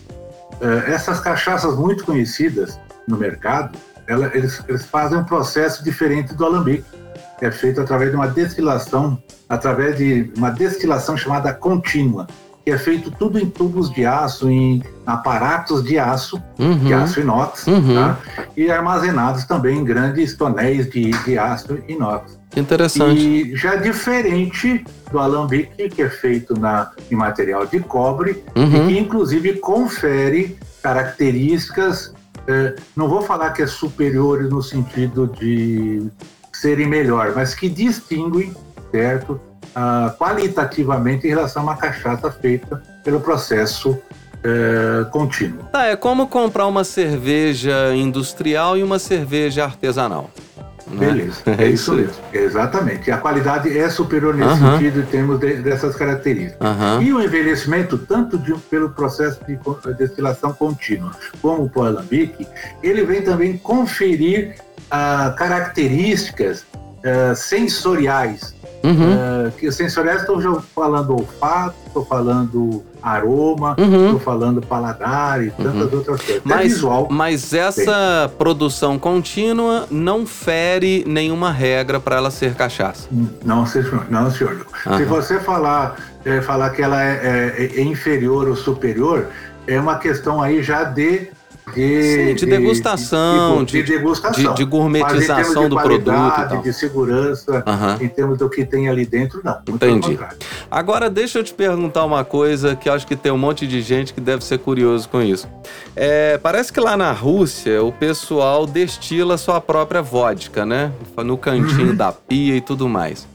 [0.61, 6.44] Uh, essas cachaças muito conhecidas no mercado, ela, eles, eles fazem um processo diferente do
[6.44, 6.84] alambique,
[7.38, 12.26] que é feito através de uma destilação, através de uma destilação chamada contínua,
[12.64, 16.78] que é feito tudo em tubos de aço, em aparatos de aço, uhum.
[16.78, 17.94] de aço inox, uhum.
[17.94, 18.18] tá?
[18.56, 22.38] e armazenados também em grandes tonéis de, de aço inox.
[22.56, 23.20] Interessante.
[23.20, 28.88] E já diferente do alambique, que é feito na, em material de cobre, uhum.
[28.88, 32.14] e que inclusive confere características
[32.48, 36.11] é, não vou falar que é superiores no sentido de
[36.52, 38.54] serem melhor, mas que distinguem,
[38.90, 39.38] certo,
[39.74, 43.98] ah, qualitativamente em relação a uma cachaça feita pelo processo
[44.42, 45.64] é, contínuo.
[45.70, 50.30] Tá, é como comprar uma cerveja industrial e uma cerveja artesanal.
[50.90, 51.07] Né?
[51.07, 52.14] Beleza, é, é isso mesmo.
[52.33, 53.11] Exatamente.
[53.11, 56.59] A qualidade é superior nesse sentido em termos de, dessas características.
[57.03, 59.59] E o envelhecimento, tanto de, pelo processo de
[59.94, 62.46] destilação contínua como o alambique,
[62.83, 69.48] ele vem também conferir uh, características uh, sensoriais Uhum.
[69.48, 74.18] Uh, que sensoriais estou falando olfato, estou falando aroma, estou uhum.
[74.18, 75.98] falando paladar e tantas uhum.
[75.98, 76.42] outras coisas.
[76.44, 83.08] Mas, visual, mas essa produção contínua não fere nenhuma regra para ela ser cachaça.
[83.44, 84.06] Não, senhor.
[84.08, 84.66] Não, senhor.
[84.96, 89.26] Se você falar, é, falar que ela é, é, é inferior ou superior,
[89.66, 91.28] é uma questão aí já de
[91.74, 94.54] de, de degustação, de, de, degustação.
[94.54, 96.62] de, gourmetização do produto.
[96.62, 98.04] De segurança, uhum.
[98.04, 99.59] em termos do que tem ali dentro, não.
[99.68, 100.18] Entendi.
[100.70, 104.12] Agora, deixa eu te perguntar uma coisa que acho que tem um monte de gente
[104.12, 105.48] que deve ser curioso com isso.
[105.94, 110.92] É, parece que lá na Rússia o pessoal destila sua própria vodka, né?
[111.16, 111.96] No cantinho uhum.
[111.96, 113.26] da pia e tudo mais.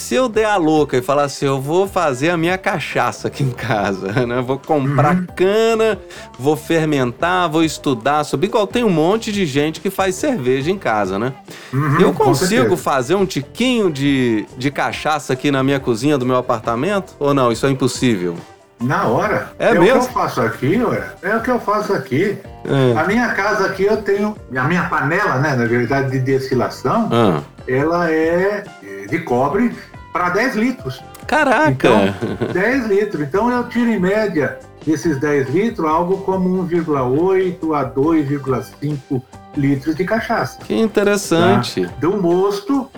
[0.00, 3.44] Se eu der a louca e falar assim, eu vou fazer a minha cachaça aqui
[3.44, 4.40] em casa, né?
[4.40, 5.26] Vou comprar Uhum.
[5.36, 5.98] cana,
[6.38, 8.46] vou fermentar, vou estudar sobre.
[8.46, 11.32] Igual tem um monte de gente que faz cerveja em casa, né?
[11.72, 16.36] Uhum, eu consigo fazer um tiquinho de, de cachaça aqui na minha cozinha do meu
[16.36, 17.14] apartamento?
[17.18, 17.52] Ou não?
[17.52, 18.36] Isso é impossível?
[18.80, 19.52] Na hora.
[19.58, 21.12] É o que eu faço aqui, olha.
[21.22, 22.38] É o que eu faço aqui.
[22.64, 22.98] É.
[22.98, 24.34] A minha casa aqui eu tenho.
[24.56, 28.64] A minha panela, né, na verdade, de destilação, Ah, ela é
[29.08, 29.74] de cobre
[30.12, 31.02] para 10 litros.
[31.26, 31.70] caraca!
[31.70, 33.22] Então, 10 litros.
[33.22, 39.22] Então eu tiro em média desses 10 litros algo como 1,8 a 2,5
[39.56, 40.58] litros de cachaça.
[40.60, 41.86] que interessante.
[42.00, 42.90] Do mosto,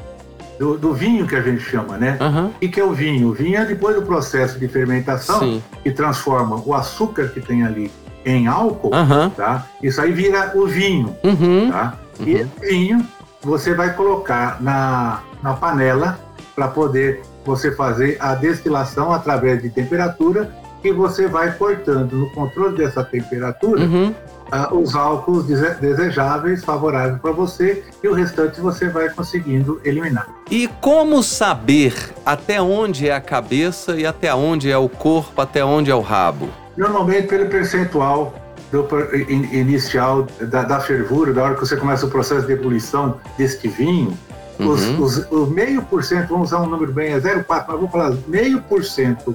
[0.59, 2.16] do, do vinho que a gente chama, né?
[2.20, 3.29] Aham, O que é o vinho?
[3.29, 5.62] O vinho é depois do processo de fermentação sim.
[5.83, 7.90] que transforma o açúcar que tem ali
[8.25, 9.66] em álcool, Aham, tá?
[9.83, 11.94] Isso aí vira o vinho, uhum, tá?
[12.20, 13.05] E esse vinho
[13.40, 16.18] você vai colocar na, na panela
[16.55, 20.51] para poder você fazer a destilação através de temperatura
[20.85, 24.12] e você vai cortando no controle dessa temperatura uhum.
[24.51, 30.29] ah, os álcools dese- desejáveis, favoráveis para você e o restante você vai conseguindo eliminar.
[30.51, 31.95] E como saber
[32.27, 36.01] até onde é a cabeça e até onde é o corpo, até onde é o
[36.01, 36.49] rabo?
[36.77, 38.35] Normalmente pelo percentual
[38.73, 43.21] do in- inicial da, da fervura, da hora que você começa o processo de ebulição
[43.38, 44.17] deste vinho,
[44.61, 45.01] Uhum.
[45.03, 48.15] os- o meio por cento, vamos usar um número bem, é 0,4, mas vou falar
[48.29, 49.35] meio por cento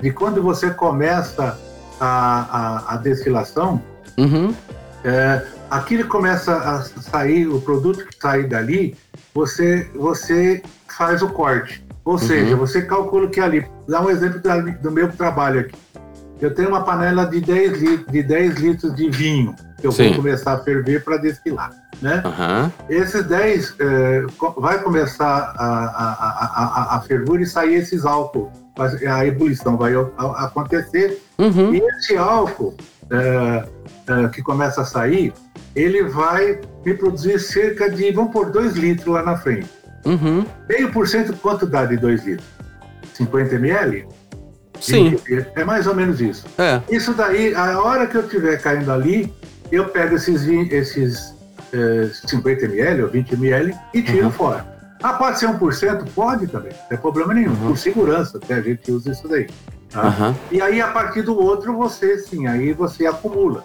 [0.00, 1.58] de quando você começa
[2.00, 3.82] a, a, a destilação,
[4.16, 4.52] Uhum,
[5.04, 8.96] é, aquilo começa a sair, o produto que sai dali,
[9.34, 11.84] você, você faz o corte.
[12.04, 12.18] Ou Uhum.
[12.18, 15.74] seja, você calcula que ali, dá um exemplo da- do meu trabalho aqui.
[16.40, 20.08] Eu tenho uma panela de 10, li- de 10 litros de vinho, eu Sim.
[20.08, 21.70] vou começar a ferver para destilar.
[22.00, 22.22] Né?
[22.24, 24.22] aham, Esses 10 é,
[24.56, 28.52] vai começar a, a, a, a, fervura e sair esses álcool.
[28.76, 29.92] Mas A ebulição vai
[30.36, 32.76] acontecer uhum, e esse álcool
[33.10, 33.64] é,
[34.06, 35.32] é, que começa a sair,
[35.74, 39.68] ele vai me produzir cerca de, vamos por 2 litros lá na frente.
[40.04, 40.44] uhum.
[40.68, 42.46] Meio por cento, quanto dá de 2 litros?
[43.14, 44.06] 50 ml?
[44.80, 45.16] Sim,
[45.56, 46.46] É mais ou menos isso.
[46.56, 46.80] é.
[46.88, 49.34] Isso daí, a hora que eu estiver caindo ali,
[49.70, 51.34] eu pego esses, esses
[51.72, 54.30] eh, 50 ml ou 20 ml e tiro Uhum.
[54.32, 54.78] fora.
[55.02, 56.04] Ah, pode ser 1%?
[56.14, 57.52] Pode também, não tem problema nenhum.
[57.52, 57.68] Uhum.
[57.68, 59.46] Por segurança, até a gente usa isso daí.
[59.90, 60.02] tá?
[60.02, 60.34] Aham.
[60.50, 63.64] E aí, a partir do outro, você sim, aí você acumula.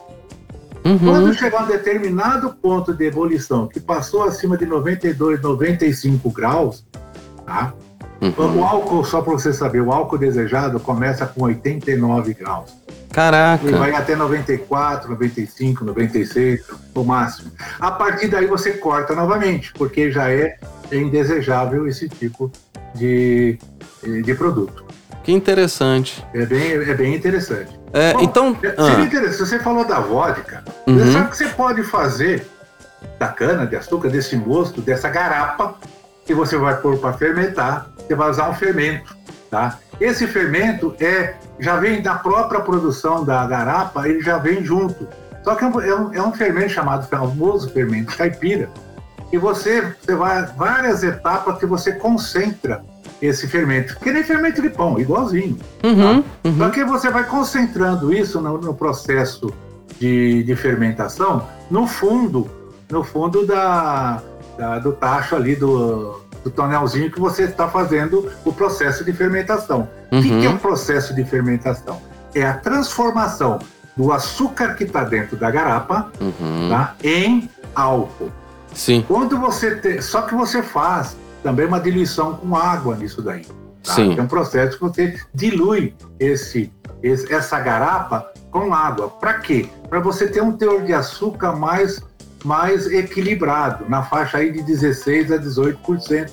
[0.86, 1.00] Uhum.
[1.00, 6.86] Quando chegar a um determinado ponto de ebulição, que passou acima de 92, 95 graus,
[7.46, 7.74] tá?
[8.22, 8.60] Uhum.
[8.60, 12.70] O álcool, só para você saber, o álcool desejado começa com 89 graus.
[13.13, 13.65] Caraca.
[13.65, 16.62] E vai até 94, 95, 96,
[16.95, 17.52] o máximo.
[17.80, 20.58] A partir daí você corta novamente, porque já é
[20.91, 22.52] indesejável esse tipo
[22.95, 23.60] de,
[24.23, 24.84] de produto.
[25.23, 26.26] Que interessante.
[26.34, 27.80] É bem, é bem interessante.
[27.93, 28.58] É, Bom, então.
[28.63, 30.63] é- ah, Seria interessante, você falou da vodka.
[30.88, 31.13] Uhum.
[31.13, 32.47] Sabe que você pode fazer
[33.19, 35.76] da cana, de açúcar, desse mosto, dessa garapa,
[36.26, 39.15] que você vai pôr para fermentar, você vai usar um fermento,
[39.54, 39.78] tá?
[40.02, 45.08] Esse fermento é, já vem da própria produção da garapa, ele já vem junto.
[45.44, 45.80] Só que é um,
[46.13, 48.68] é um- é fermento chamado famoso fermento caipira,
[49.32, 52.84] e você, você vai várias etapas que você concentra
[53.22, 55.58] esse fermento, que nem fermento de pão, igualzinho.
[55.84, 56.58] uhum, uhum.
[56.58, 59.54] Só que você vai concentrando isso no, no processo
[60.00, 62.50] de, de fermentação no fundo,
[62.89, 64.20] no fundo da,
[64.58, 69.88] da- do tacho ali do, do tonelzinho que você está fazendo o processo de fermentação.
[70.12, 70.43] O que, Uhum.
[70.43, 72.01] é o processo de fermentação?
[72.36, 73.60] É a transformação
[73.95, 76.69] do açúcar que está dentro da garapa Uhum.
[76.69, 78.32] tá, em álcool.
[78.73, 83.45] Sim, Quando você te- só que você faz também uma diluição com água nisso daí.
[83.84, 83.93] tá?
[83.95, 84.17] Sim.
[84.17, 86.71] É um processo que você dilui esse,
[87.03, 89.10] esse- essa garapa com água.
[89.10, 89.67] Para quê?
[89.89, 92.01] Para você ter um teor de açúcar mais,
[92.43, 96.29] mais equilibrado, na faixa aí de 16 a 18%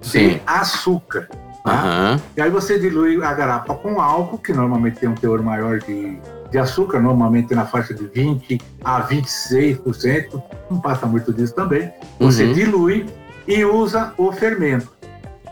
[0.00, 0.40] de Sim.
[0.46, 1.28] açúcar.
[1.64, 1.72] Tá?
[1.72, 2.20] Aham.
[2.36, 6.18] E aí você dilui a garapa com álcool, que normalmente tem um teor maior de,
[6.50, 11.90] de açúcar, normalmente na faixa de 20 a 26%, não passa muito disso também.
[12.20, 12.52] Você Uhum.
[12.52, 13.06] dilui
[13.46, 14.88] e usa o fermento.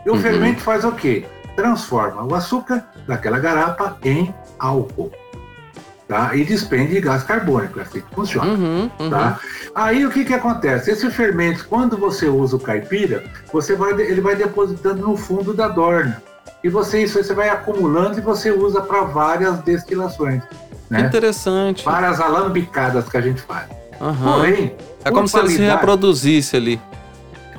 [0.05, 0.19] E o Uhum.
[0.19, 1.25] fermento faz o quê?
[1.55, 5.11] Transforma o açúcar daquela garapa em álcool.
[6.07, 6.35] Tá?
[6.35, 8.51] E despende gás carbônico, é assim que funciona.
[8.51, 8.91] Uhum.
[8.99, 9.09] Uhum.
[9.09, 9.39] Tá?
[9.73, 10.91] Aí o que, que acontece?
[10.91, 15.67] Esse fermento, quando você usa o caipira, você vai, ele vai depositando no fundo da
[15.67, 16.21] dorna.
[16.63, 20.43] E você, isso você vai acumulando e você usa para várias destilações.
[20.89, 21.01] Né?
[21.01, 21.83] interessante.
[21.83, 23.67] Várias alambicadas que a gente faz.
[23.99, 24.33] Aham.
[24.33, 26.79] Porém, É como se ele se reproduzisse ali.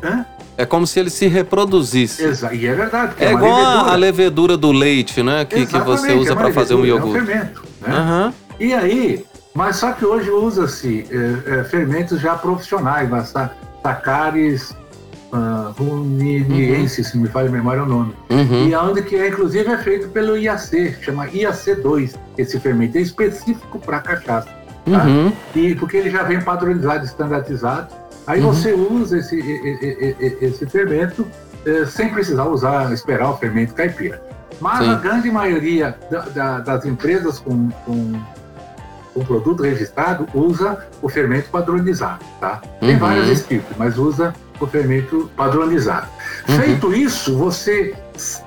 [0.03, 0.25] Hã?
[0.57, 2.23] É como se ele se reproduzisse.
[2.23, 3.15] Exa e é verdade.
[3.19, 3.93] É, é igual levedura.
[3.93, 5.45] a levedura do leite, né?
[5.45, 7.19] Que, que você usa é para fazer um iogurte.
[7.19, 7.63] É um fermento.
[7.81, 7.99] Né?
[7.99, 8.33] Uhum.
[8.61, 13.09] E aí, mas só que hoje usa-se é, é, fermentos já profissionais,
[13.83, 14.75] sacares
[15.33, 16.89] uh, uhum.
[16.89, 18.15] se me a memória o nome.
[18.31, 18.69] Uhum.
[18.69, 23.79] E onde que é, inclusive é feito pelo IAC, chama IAC2, esse fermento é específico
[23.79, 24.49] para cachaça.
[24.91, 25.05] Tá?
[25.05, 25.33] Uhum.
[25.55, 27.89] E porque ele já vem padronizado, standardizado.
[28.27, 28.53] Aí uhum.
[28.53, 29.39] você usa esse,
[30.41, 31.27] esse, fermento
[31.67, 34.23] eh, sem precisar usar, esperar o fermento caipira.
[34.61, 34.93] Mas Sim.
[34.93, 38.21] a grande maioria da, da, das empresas com, com,
[39.13, 42.63] com, produto registrado usa o fermento padronizado, tá?
[42.81, 42.99] Tem uhum.
[42.99, 46.07] vários estilos, mas usa o fermento padronizado.
[46.49, 46.61] Uhum.
[46.61, 47.95] Feito isso, você,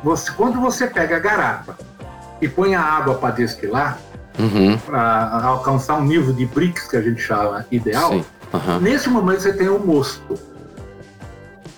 [0.04, 1.78] você, quando você pega a garapa
[2.42, 4.00] e põe a água para destilar,
[4.40, 4.78] uhum.
[4.78, 8.22] para alcançar um nível de bricks que a gente chama ideal,
[8.54, 8.80] uhum.
[8.80, 10.38] nesse momento você tem o um mosto.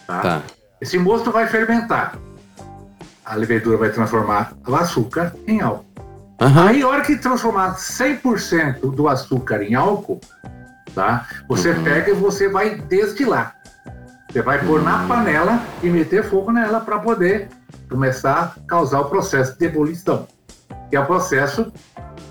[0.07, 0.21] Tá?
[0.21, 0.41] tá?
[0.81, 2.17] Esse mosto vai fermentar.
[3.25, 5.85] A levedura vai transformar o açúcar em álcool.
[6.41, 6.67] Uhum.
[6.67, 10.21] Aí, a hora que transformar 100% do açúcar em álcool,
[10.95, 11.27] tá?
[11.49, 11.83] Você uhum.
[11.83, 13.55] pega e você vai destilar.
[14.31, 17.49] Você vai pôr na panela e meter fogo nela para poder
[17.89, 20.27] começar a causar o processo de ebulição,
[20.89, 21.73] que é o processo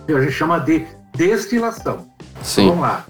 [0.07, 2.07] que a gente chama de destilação.
[2.43, 2.63] Sim.
[2.63, 3.05] Então, vamos lá.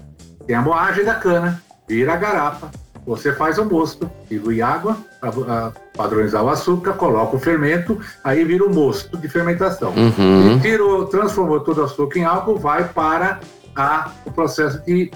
[0.49, 2.71] Tem a moagem da cana, vira a garapa,
[3.05, 8.65] você faz o mosto, dilui água para padronizar o açúcar, coloca o fermento, aí vira
[8.65, 9.93] o mosto de fermentação.
[9.93, 10.57] Uhum.
[10.57, 13.39] E tirou, transformou todo o açúcar em álcool, vai para
[13.75, 15.11] a, o processo de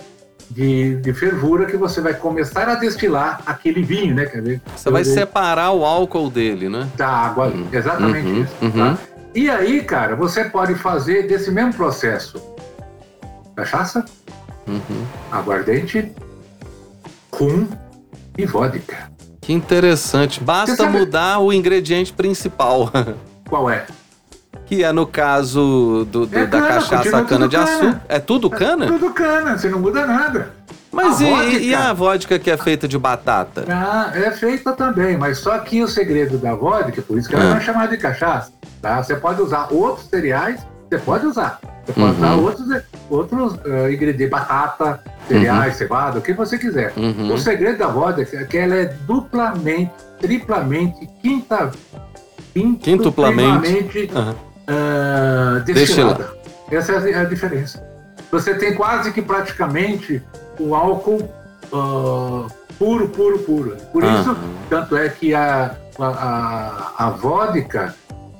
[0.51, 4.27] de, de, fervura que você vai começar a destilar aquele vinho, né?
[4.27, 4.61] Quer ver?
[4.75, 6.87] Você vai separar o álcool dele, né?
[6.95, 7.65] Da água, uhum.
[7.71, 8.43] exatamente uhum.
[8.43, 8.53] isso.
[8.61, 8.71] Uhum.
[8.71, 8.97] Tá?
[9.33, 12.39] E aí, cara, você pode fazer desse mesmo processo
[13.55, 14.05] cachaça,
[14.67, 15.05] uhum.
[15.31, 16.11] aguardente,
[17.33, 17.67] rum
[18.37, 19.11] e vodka.
[19.41, 20.41] Que interessante.
[20.41, 22.89] Basta mudar o ingrediente principal.
[23.49, 23.85] Qual é?
[24.65, 28.01] Que é no caso do, do é da cana, cachaça cana de açúcar.
[28.07, 28.85] É tudo cana?
[28.85, 30.53] É tudo cana, você não muda nada.
[30.93, 33.65] Mas e, vodka, e, a vodka que é feita de batata?
[33.67, 37.45] Ah, é feita também, mas só que o segredo da vodka, por isso que ela
[37.45, 37.49] ah.
[37.49, 38.51] não é chamada de cachaça.
[38.81, 39.03] Tá?
[39.03, 40.61] Você pode usar outros cereais,
[40.93, 41.59] você pode usar.
[41.85, 42.17] Você pode uhum.
[42.17, 45.77] usar outros, outros uh, ingredientes, batata, cereais, uhum.
[45.79, 46.93] cevada, o que você quiser.
[46.95, 47.33] Uhum.
[47.33, 51.71] O segredo da vodka é que ela é duplamente, triplamente, quinta,
[52.81, 56.31] quintuplamente, uhum uh, destilada.
[56.71, 57.83] Essa é a diferença.
[58.31, 60.21] Você tem quase que praticamente
[60.59, 61.29] o álcool
[61.71, 62.47] uh,
[62.79, 63.77] puro, puro, puro.
[63.91, 64.19] Por ah.
[64.19, 64.37] isso,
[64.69, 67.93] tanto é que a, a, a vodka,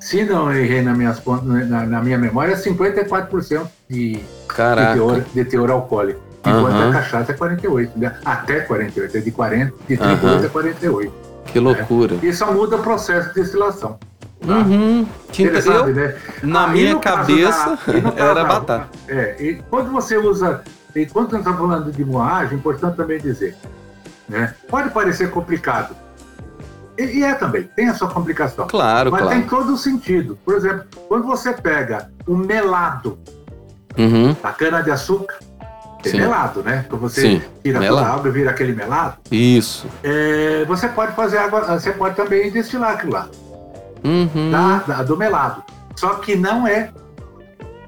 [0.04, 4.24] se não errei na, minha na, na minha memória, é 54% de, de,
[4.94, 6.20] teor, de teor alcoólico.
[6.42, 6.90] Enquanto uhum.
[6.90, 8.14] a cachaça é 48, né?
[8.26, 10.46] até 48, é de 40, de 38 uhum.
[10.46, 11.14] a 48.
[11.46, 12.16] Que loucura.
[12.22, 12.26] É.
[12.26, 13.98] E só muda o processo de destilação.
[14.46, 14.58] Tá?
[14.58, 15.08] Uhum.
[15.32, 16.16] Que eu, sabe, né?
[16.44, 18.90] Na minha cabeça da, era batata.
[19.08, 20.64] É, e quando você usa,
[20.94, 23.56] e quando nós estamos falando de moagem, é importante também dizer,
[24.28, 24.54] né?
[24.68, 25.96] Pode parecer complicado.
[26.98, 28.68] E, e é também, tem a sua complicação.
[28.68, 29.38] Claro, mas claro.
[29.38, 30.38] tem todo o sentido.
[30.46, 33.18] Por exemplo, quando você pega o melado
[33.98, 34.36] uhum.
[34.42, 35.40] da cana-de-açúcar,
[36.06, 36.86] é melado, né?
[36.90, 37.42] Quando você Sim.
[37.64, 37.98] tira melado.
[37.98, 39.18] toda a água e vira aquele melado.
[39.32, 39.88] Isso.
[40.04, 43.30] É, você pode fazer água, você pode também destilar aquilo lá
[44.04, 44.52] uhum.
[44.52, 45.64] da, da, do melado.
[45.96, 46.92] Só que não é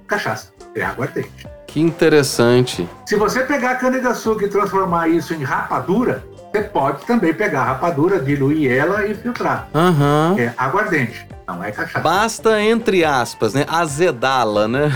[0.08, 1.48] cachaça, é aguardente.
[1.68, 2.88] Que interessante.
[3.06, 6.24] Se você pegar a cana-de-açúcar e transformar isso em rapadura,
[6.56, 9.68] você pode também pegar a rapadura, diluir ela e filtrar.
[9.74, 10.40] Uhum.
[10.40, 12.00] É aguardente, não é cachaça.
[12.00, 13.66] Basta, entre aspas, né?
[13.68, 14.92] Azedá-la, né?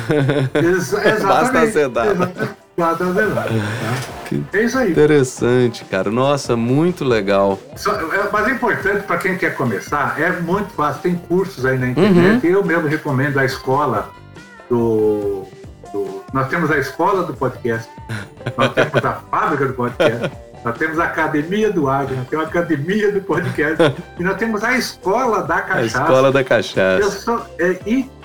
[0.53, 1.25] Ex exatamente.
[1.25, 2.27] Basta azedá-la.
[2.27, 2.47] Tá?
[4.53, 4.91] É isso aí.
[4.91, 6.09] Interessante, cara.
[6.09, 7.59] Nossa, muito legal.
[7.75, 11.01] Só, é, mas é importante para quem quer começar, é muito fácil.
[11.01, 12.47] Tem cursos aí na internet.
[12.47, 12.53] Uhum.
[12.53, 14.09] Eu mesmo recomendo a escola
[14.69, 15.45] do,
[15.91, 17.89] do, Nós temos a escola do podcast,
[18.55, 20.31] nós temos a fábrica do podcast.
[20.63, 24.63] Nós temos a Academia do Agro, nós temos a Academia do Podcast e nós temos
[24.63, 25.99] a Escola da Cachaça.
[25.99, 27.01] A Escola da Cachaça.
[27.01, 27.79] Eu sou, é,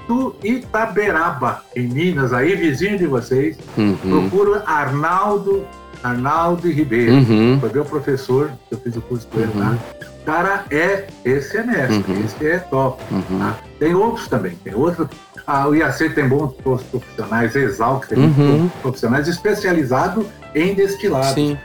[0.07, 3.57] do Itaberaba, em Minas, aí vizinho de vocês.
[3.77, 3.97] Uhum.
[3.97, 5.67] Procura Arnaldo,
[6.03, 7.15] Arnaldo Ribeiro.
[7.15, 7.59] Uhum.
[7.61, 9.61] Foi meu professor, eu fiz o curso com ele uhum.
[9.61, 9.79] lá.
[10.21, 12.25] O cara é, esse mestre, uhum.
[12.25, 13.03] esse é top.
[13.11, 13.39] Uhum.
[13.39, 13.59] Tá?
[13.79, 15.09] Tem outros também, tem outros.
[15.47, 18.71] Ah, o IAC tem bons profissionais, Exalc tem uhum.
[18.81, 20.25] profissionais especializados
[20.55, 21.59] em destilados, Sim.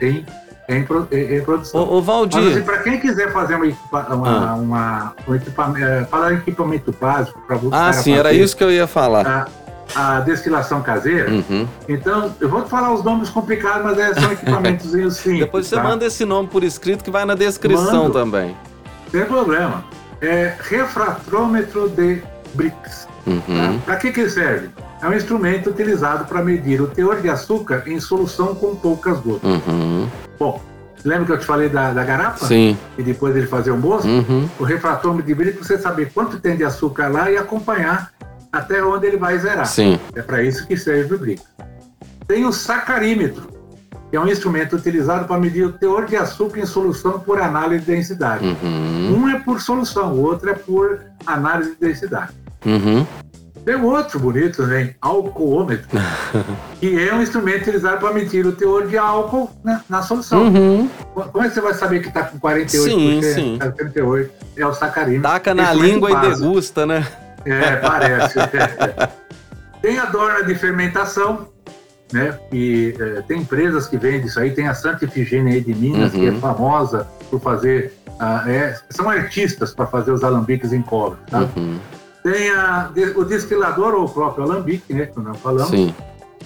[0.69, 1.81] Em em, em, produção.
[1.81, 2.41] Ô, ô Valdir.
[2.41, 3.65] Mas, assim, para quem quiser fazer uma,
[4.13, 4.55] uma, ah.
[4.55, 7.75] uma um equipamento, é, falar equipamento básico para você.
[7.75, 9.47] Ah, sim, era isso que eu ia falar.
[9.95, 11.31] Ah, a destilação caseira.
[11.31, 11.67] Uhum.
[11.87, 15.39] Então, eu vou te falar os nomes complicados, mas é, são equipamentos simples.
[15.39, 15.83] Depois você tá?
[15.83, 18.13] manda esse nome por escrito que vai na descrição Mando.
[18.13, 18.55] também.
[19.09, 19.83] Sem problema.
[20.21, 22.21] É refratômetro de
[22.53, 23.07] Brix.
[23.25, 23.79] Uhum.
[23.85, 24.69] Para que, que serve?
[25.01, 29.49] É um instrumento utilizado para medir o teor de açúcar em solução com poucas gotas.
[29.49, 30.07] Uhum.
[30.39, 30.61] Bom,
[31.03, 32.47] lembra que eu te falei da, da garrafa?
[32.47, 32.77] Sim.
[32.97, 34.07] E depois ele fazer o moço?
[34.07, 34.49] Uhum.
[34.57, 38.11] O refratômetro de Brix, você saber quanto tem de açúcar lá e acompanhar
[38.51, 39.65] até onde ele vai zerar.
[39.65, 39.99] Sim.
[40.15, 41.43] É para isso que serve o Brix.
[42.27, 43.49] Tem o sacarímetro,
[44.09, 47.85] que é um instrumento utilizado para medir o teor de açúcar em solução por análise
[47.85, 48.45] de densidade.
[48.45, 49.23] Uhum.
[49.23, 52.31] Um é por solução, o outro é por análise de densidade.
[52.65, 53.05] Uhum.
[53.69, 55.87] Tem um outro bonito também, alcoômetro,
[56.81, 60.41] que é um instrumento utilizado para medir o teor de álcool na, na solução.
[60.47, 60.89] Uhum.
[61.13, 62.67] Como é que você vai saber que está com 48%?
[62.67, 63.57] Sim, sim.
[63.59, 64.29] Tá com 38%?
[64.57, 65.21] É o sacarímetro.
[65.31, 67.05] Taca na Instrumento língua e degusta, né?
[67.45, 68.39] É, parece.
[69.83, 71.47] tem a dorna de fermentação,
[72.11, 72.39] né?
[72.51, 74.49] E é, tem empresas que vendem isso aí.
[74.49, 76.19] Tem a Santa Efigênia aí de Minas, Uhum.
[76.19, 77.93] que é famosa por fazer.
[78.19, 81.47] ah, é, são artistas para fazer os alambiques em cobre, tá?
[81.55, 81.77] Uhum.
[82.23, 85.05] Tem a, o destilador ou o próprio alambique, né?
[85.05, 85.69] Que nós falamos.
[85.69, 85.93] Sim.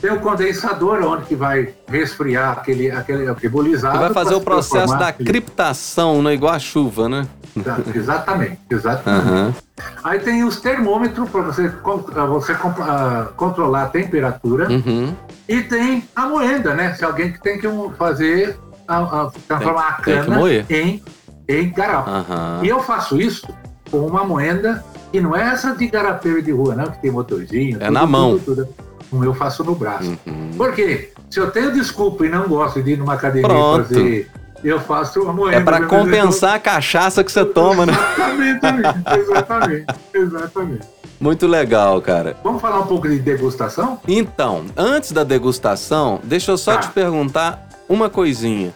[0.02, 3.96] Tem o condensador, onde que vai resfriar aquele, aquele ebulizado.
[3.98, 6.34] Você vai fazer o processo da aquele- criptação, né?
[6.34, 7.26] Igual a chuva, né?
[7.96, 9.28] Exatamente, exatamente.
[9.30, 9.54] Aham.
[10.04, 11.70] Aí tem os termômetros para você,
[12.28, 12.52] você
[12.82, 14.68] ah, controlar a temperatura.
[14.70, 15.14] Uhum.
[15.48, 16.94] E tem a moenda, né?
[16.96, 17.68] Se alguém que tem que
[17.98, 18.58] fazer,
[18.88, 20.38] a, a- transformar a cana
[20.70, 21.02] em,
[21.48, 22.10] em garapa.
[22.12, 22.60] Aham.
[22.64, 23.48] E eu faço isso
[23.94, 27.78] com uma moenda que não é essa de garapeiro de rua, não, que tem motorzinho.
[27.80, 28.40] É na mão.
[28.40, 28.66] Tudo,
[29.12, 29.24] tudo.
[29.24, 30.18] Eu faço no braço.
[30.26, 30.50] Uhum.
[30.58, 31.12] Por quê?
[31.30, 33.84] Se eu tenho desculpa e não gosto de ir numa academia Pronto.
[33.84, 34.32] fazer,
[34.64, 35.58] eu faço a moenda.
[35.58, 37.94] É pra meu compensar a cachaça que você toma, né?
[37.94, 39.86] Exatamente, exatamente,
[40.16, 40.88] exatamente.
[41.20, 42.36] Muito legal, cara.
[42.44, 44.00] Vamos falar um pouco de degustação?
[44.08, 46.80] Então, antes da degustação, deixa eu só Tá.
[46.80, 48.74] te perguntar uma coisinha.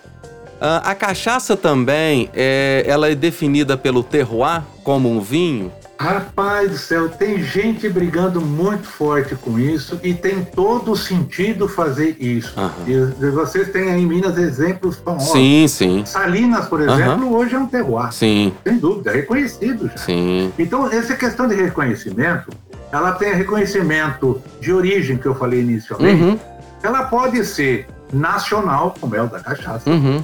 [0.59, 5.71] Ah, a cachaça também, é, ela é definida pelo terroir como um vinho?
[5.99, 12.15] Rapaz do céu, tem gente brigando muito forte com isso e tem todo sentido fazer
[12.19, 12.53] isso.
[12.55, 12.71] Aham.
[12.85, 15.31] E vocês têm aí em Minas exemplos famosos.
[15.31, 19.97] Sim, sim, Salinas, por exemplo, hoje é um terroir, sim, sem dúvida, é reconhecido já.
[19.97, 20.53] sim.
[20.59, 22.51] Então, essa questão de reconhecimento,
[22.91, 26.39] ela tem reconhecimento de origem, que eu falei inicialmente, Uhum,
[26.83, 30.21] ela pode ser nacional, como é o da cachaça, uhum.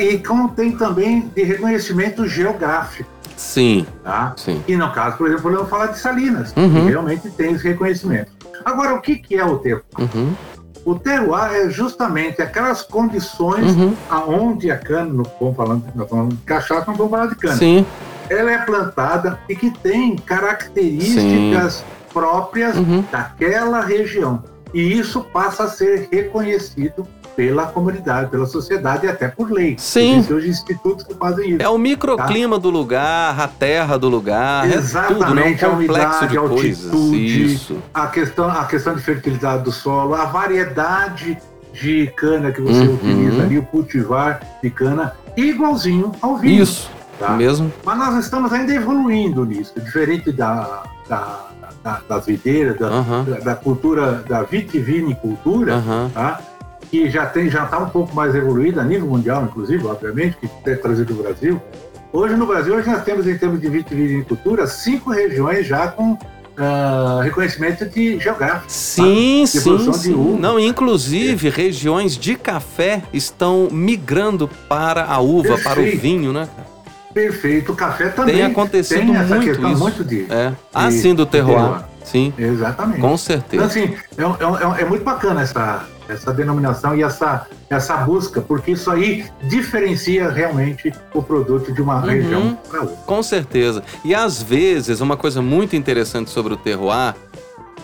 [0.00, 4.32] E como tem também de reconhecimento geográfico, Sim, tá?
[4.36, 4.62] sim.
[4.66, 6.72] E no caso, por exemplo, podemos falar de Salinas, Uhum.
[6.72, 8.32] que realmente tem esse reconhecimento.
[8.64, 9.84] Agora, o que, que é o terroir?
[9.98, 10.32] Uhum,
[10.86, 13.94] O terroir é justamente aquelas condições uhum.
[14.08, 17.56] aonde a cana, não vamos falando, nós falando de cachaça, não vamos falar de cana,
[17.56, 17.84] Sim,
[18.30, 23.04] ela é plantada e que tem características próprias uhum.
[23.12, 24.42] daquela região.
[24.72, 27.06] E isso passa a ser reconhecido
[27.36, 29.76] pela comunidade, pela sociedade e até por lei.
[29.78, 30.14] Sim.
[30.14, 31.62] Existem hoje institutos que fazem isso.
[31.62, 34.78] É o microclima do lugar, a terra do lugar, é tudo, né?
[34.80, 36.84] Exatamente, Um a complexo umidade, de a coisas.
[36.86, 37.52] altitude.
[37.54, 37.76] Isso.
[37.92, 41.36] A questão, a questão de fertilidade do solo, a variedade
[41.74, 42.94] de cana que você Uhum.
[42.94, 46.62] utiliza ali, o cultivar de cana, igualzinho ao vinho.
[46.62, 47.30] Isso, tá?
[47.32, 47.70] mesmo.
[47.84, 51.40] Mas nós estamos ainda evoluindo nisso, diferente da, da,
[51.84, 56.10] da, das videiras, da, Aham, da, da cultura, da vitivinicultura, aham.
[56.14, 56.40] tá?
[56.90, 60.48] Que já tem já está um pouco mais evoluída a nível mundial, inclusive, obviamente, que
[60.70, 61.60] é trazido do Brasil.
[62.12, 66.16] Hoje no Brasil hoje nós temos em termos de vitivinicultura cinco regiões já com
[66.56, 68.64] ah, reconhecimento de geográfico.
[68.68, 70.38] Sim, De sim, sim.
[70.38, 76.00] Não, inclusive, regiões de café estão migrando para a uva, para o Perfeito.
[76.00, 76.48] vinho, né?
[77.12, 79.80] Perfeito, o café também Tem acontecido tem essa muito questão isso.
[79.82, 80.52] muito de É.
[80.72, 81.58] Ah, de- sim, do terroir.
[81.62, 81.84] terroir.
[82.04, 83.00] Sim, exatamente.
[83.00, 83.64] com Então, certeza.
[83.64, 88.72] assim, é, é é é muito bacana essa, essa denominação e essa, essa busca, porque
[88.72, 92.06] isso aí diferencia realmente o produto de uma Uhum.
[92.06, 92.96] região para outra.
[93.06, 93.82] Com certeza.
[94.04, 97.14] E às vezes, uma coisa muito interessante sobre o terroir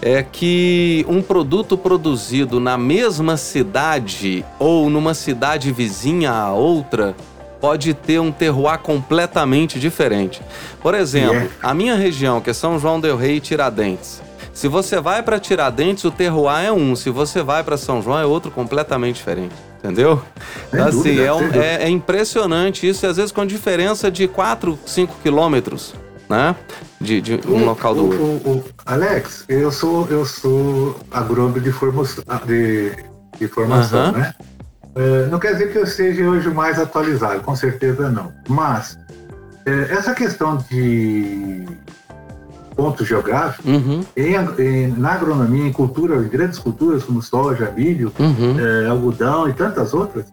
[0.00, 7.14] é que um produto produzido na mesma cidade ou numa cidade vizinha a outra
[7.60, 10.42] pode ter um terroir completamente diferente.
[10.80, 11.50] Por exemplo, Yeah.
[11.62, 14.20] a minha região, que é São João del Rei e Tiradentes.
[14.52, 16.94] Se você vai para Tiradentes, o terroir é um.
[16.94, 19.54] Se você vai para São João, é outro completamente diferente.
[19.78, 20.22] Entendeu?
[20.68, 24.28] Então, assim, dúvida, é, um- é- é impressionante isso, e às vezes com diferença de
[24.28, 25.92] 4, 5 quilômetros,
[26.28, 26.54] né?
[27.00, 28.22] De, de um local do O- outro.
[28.22, 32.92] o- o- Alex, eu sou, eu sou agrônomo de formação, de,
[33.40, 34.12] de formação Aham.
[34.12, 34.34] né?
[34.94, 38.32] É, não quer dizer que eu seja hoje o mais atualizado, com certeza não.
[38.48, 38.96] Mas
[39.66, 41.64] é, essa questão de
[42.74, 44.00] pontos geográficos, Uhum.
[44.16, 48.56] em, em- na agronomia, em cultura, em grandes culturas como soja, milho, Uhum.
[48.58, 50.26] eh, algodão e tantas outras,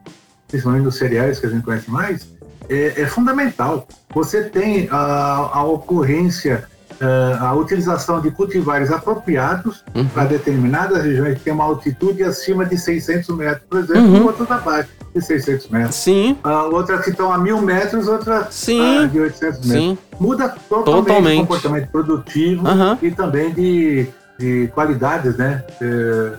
[0.48, 2.28] principalmente nos cereais que a gente conhece mais,
[2.70, 3.88] é, é fundamental.
[4.14, 6.64] Você tem a, a ocorrência,
[7.02, 10.06] eh, a utilização de cultivares apropriados Uhum.
[10.08, 14.18] para determinadas regiões que têm uma altitude acima de 600 metros, por exemplo, Uhum.
[14.18, 15.95] e outras abaixo 600 metros.
[15.95, 18.82] Sim, Ah, outras que estão a mil metros, outras Sim.
[19.03, 19.68] ah, de 800 metros.
[19.72, 19.97] sim.
[20.20, 21.38] Muda totalmente, Totalmente.
[21.38, 22.64] o comportamento produtivo
[23.01, 24.07] e também de,
[24.38, 26.32] de qualidades né, eh,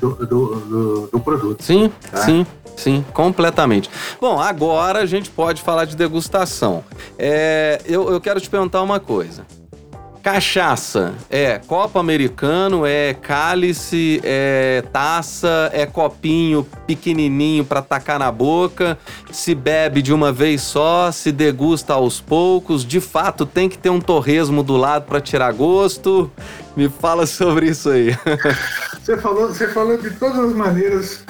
[0.00, 0.26] do, do,
[0.60, 1.62] do- do produto.
[1.62, 2.18] Sim, Tá.
[2.18, 2.46] sim,
[2.76, 3.90] sim, completamente.
[4.20, 6.84] Bom, agora a gente pode falar de degustação.
[7.18, 9.44] É, eu, eu quero te perguntar uma coisa.
[10.22, 18.96] Cachaça é copo americano, é cálice, é taça, é copinho pequenininho para tacar na boca,
[19.32, 23.90] se bebe de uma vez só, se degusta aos poucos, de fato tem que ter
[23.90, 26.30] um torresmo do lado para tirar gosto.
[26.76, 28.16] Me fala sobre isso aí.
[29.02, 31.24] Você falou, você falou de todas as maneiras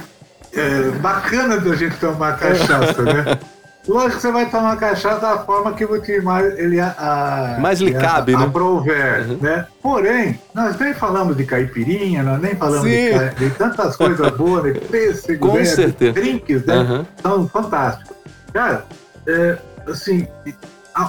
[0.53, 3.39] é, bacanas da gente tomar cachaça, né?
[3.87, 7.93] Lógico que você vai tomar cachaça da forma que você mais, ele, a, Mais lhe
[7.93, 8.45] cabe, a, né?
[8.45, 9.67] aprouver, né?
[9.83, 14.81] Porém, nós nem falamos de caipirinha, nós nem falamos de, de tantas coisas boas, de
[14.81, 15.63] pêssego, Com né?
[15.63, 16.75] de drinks, né?
[16.75, 17.07] Aham.
[17.21, 18.17] São fantásticos.
[18.53, 18.85] Cara,
[19.27, 19.59] é,
[19.89, 20.29] assim,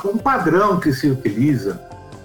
[0.06, 1.80] um padrão que se utiliza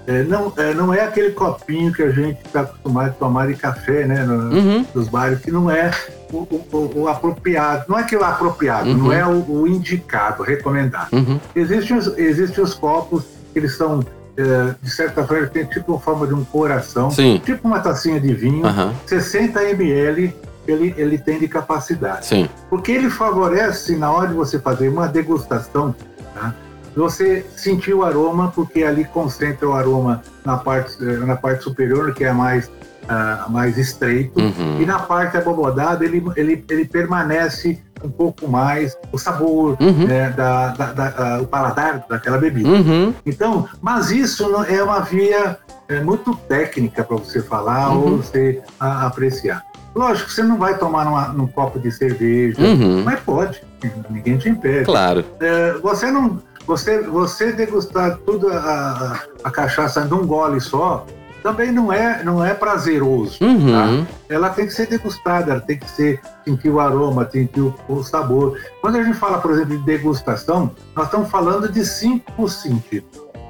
[0.09, 3.54] é, não, é, não é aquele copinho que a gente está acostumado a tomar de
[3.54, 4.24] café, né?
[4.24, 4.86] no- Uhum.
[4.94, 5.90] Nos bares, que não é
[6.32, 7.84] o, o- o- apropriado.
[7.88, 8.96] Não é que o apropriado, Uhum.
[8.96, 11.12] não é o, o indicado, recomendado.
[11.12, 11.38] Uhum.
[11.54, 14.00] Existem os, existem os copos que eles são,
[14.36, 17.40] é, de certa forma, tem tipo a forma de um coração, Sim.
[17.44, 18.94] tipo uma tacinha de vinho, Aham.
[19.06, 20.34] 60 ml
[20.66, 22.46] ele, ele tem de capacidade Sim.
[22.68, 25.94] porque ele favorece na hora de você fazer uma degustação,
[26.34, 26.54] tá?
[26.97, 32.12] Você sentir o aroma, porque ali concentra o aroma na parte, eh, na parte superior,
[32.14, 32.70] que é mais,
[33.09, 34.80] ah, mais estreito, Uhum.
[34.80, 40.07] e na parte abobodada ele, ele, ele permanece um pouco mais o sabor, Uhum.
[40.07, 42.68] né, da, da- da- o paladar daquela bebida.
[42.68, 43.14] Uhum.
[43.26, 45.57] Então, mas isso é uma via
[45.91, 47.97] é, muito técnica para você falar Uhum.
[48.12, 49.62] ou você a- apreciar.
[49.97, 53.03] Lógico, você não vai tomar numa- num copo de cerveja, Uhum.
[53.05, 53.62] mas pode,
[54.11, 54.84] ninguém te impede.
[54.84, 55.24] Claro.
[55.41, 61.06] É, você não, você, você degustar tudo a, a, cachaça num gole só,
[61.42, 63.42] também não é, não é prazeroso.
[63.42, 64.06] Uhum.
[64.28, 68.04] Ela tem que ser degustada, ela tem que ser sentir o aroma, sentir o, o
[68.04, 68.58] sabor.
[68.82, 73.08] Quando a gente fala, por exemplo, de degustação, nós estamos falando de cinco sentidos.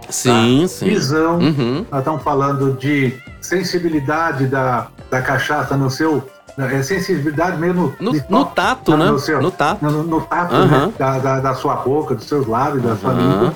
[0.08, 0.86] Sim, sim.
[0.86, 1.84] Visão, Uhum.
[1.90, 6.22] nós estamos falando de sensibilidade da, da cachaça no seu.
[6.59, 9.06] É sensibilidade mesmo No, no tato, né?
[9.06, 9.84] no seu- No tato.
[9.84, 10.86] no, tato Aham.
[10.88, 13.20] né, da, da, da sua boca, dos seus lábios, da sua Aham.
[13.32, 13.54] língua.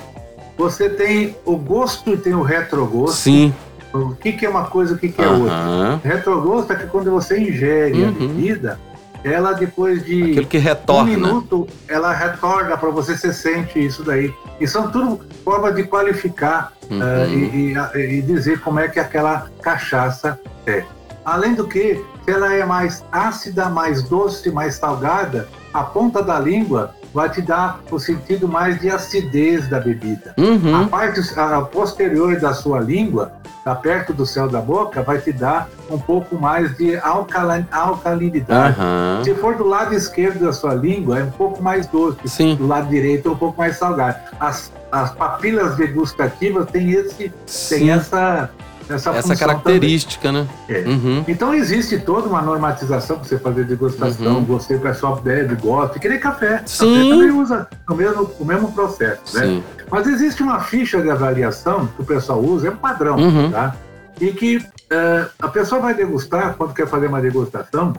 [0.56, 3.16] Você tem o gosto e tem o retrogosto.
[3.16, 3.52] Sim.
[3.92, 5.52] O que, que é uma coisa, o que, que é outra.
[5.52, 6.00] Aham.
[6.04, 8.12] Retrogosto é que quando você ingere a Uhum.
[8.12, 8.78] bebida,
[9.24, 11.04] ela depois de Aquilo que um retorna.
[11.10, 14.32] minuto, ela retorna para você, você sente isso daí.
[14.60, 17.02] E são tudo formas de qualificar Uhum.
[17.02, 20.84] eh, e, e- e dizer como é que aquela cachaça é.
[21.24, 26.38] Além do que, se ela é mais ácida, mais doce, mais salgada, a ponta da
[26.38, 30.34] língua vai te dar o sentido mais de acidez da bebida.
[30.36, 30.88] A Uhum.
[30.88, 33.32] parte a posterior da sua língua,
[33.64, 38.80] tá perto do céu da boca, vai te dar um pouco mais de alcala- alcalinidade.
[38.80, 39.20] Aham.
[39.24, 42.18] Se for do lado esquerdo da sua língua, é um pouco mais doce.
[42.26, 42.56] Sim.
[42.56, 44.16] Do lado direito é um pouco mais salgado.
[44.40, 47.30] As, as papilas degustativas têm, esse,
[47.68, 48.50] têm essa,
[48.88, 50.46] essa, Essa característica, né?
[50.66, 50.82] também.
[50.82, 50.88] É.
[50.88, 51.24] Uhum.
[51.28, 54.36] Então existe toda uma normatização para você fazer degustação.
[54.38, 54.44] Uhum.
[54.44, 55.98] Você, pessoal, bebe, gosta.
[55.98, 56.62] Que nem café.
[56.66, 56.94] Sim.
[56.94, 59.46] Café também usa o mesmo, o mesmo processo, né?
[59.46, 59.64] Sim.
[59.90, 63.50] Mas existe uma ficha de avaliação que o pessoal usa, é um padrão, Uhum.
[63.50, 63.74] tá?
[64.20, 67.92] E que eh, a pessoa vai degustar, quando quer fazer uma degustação.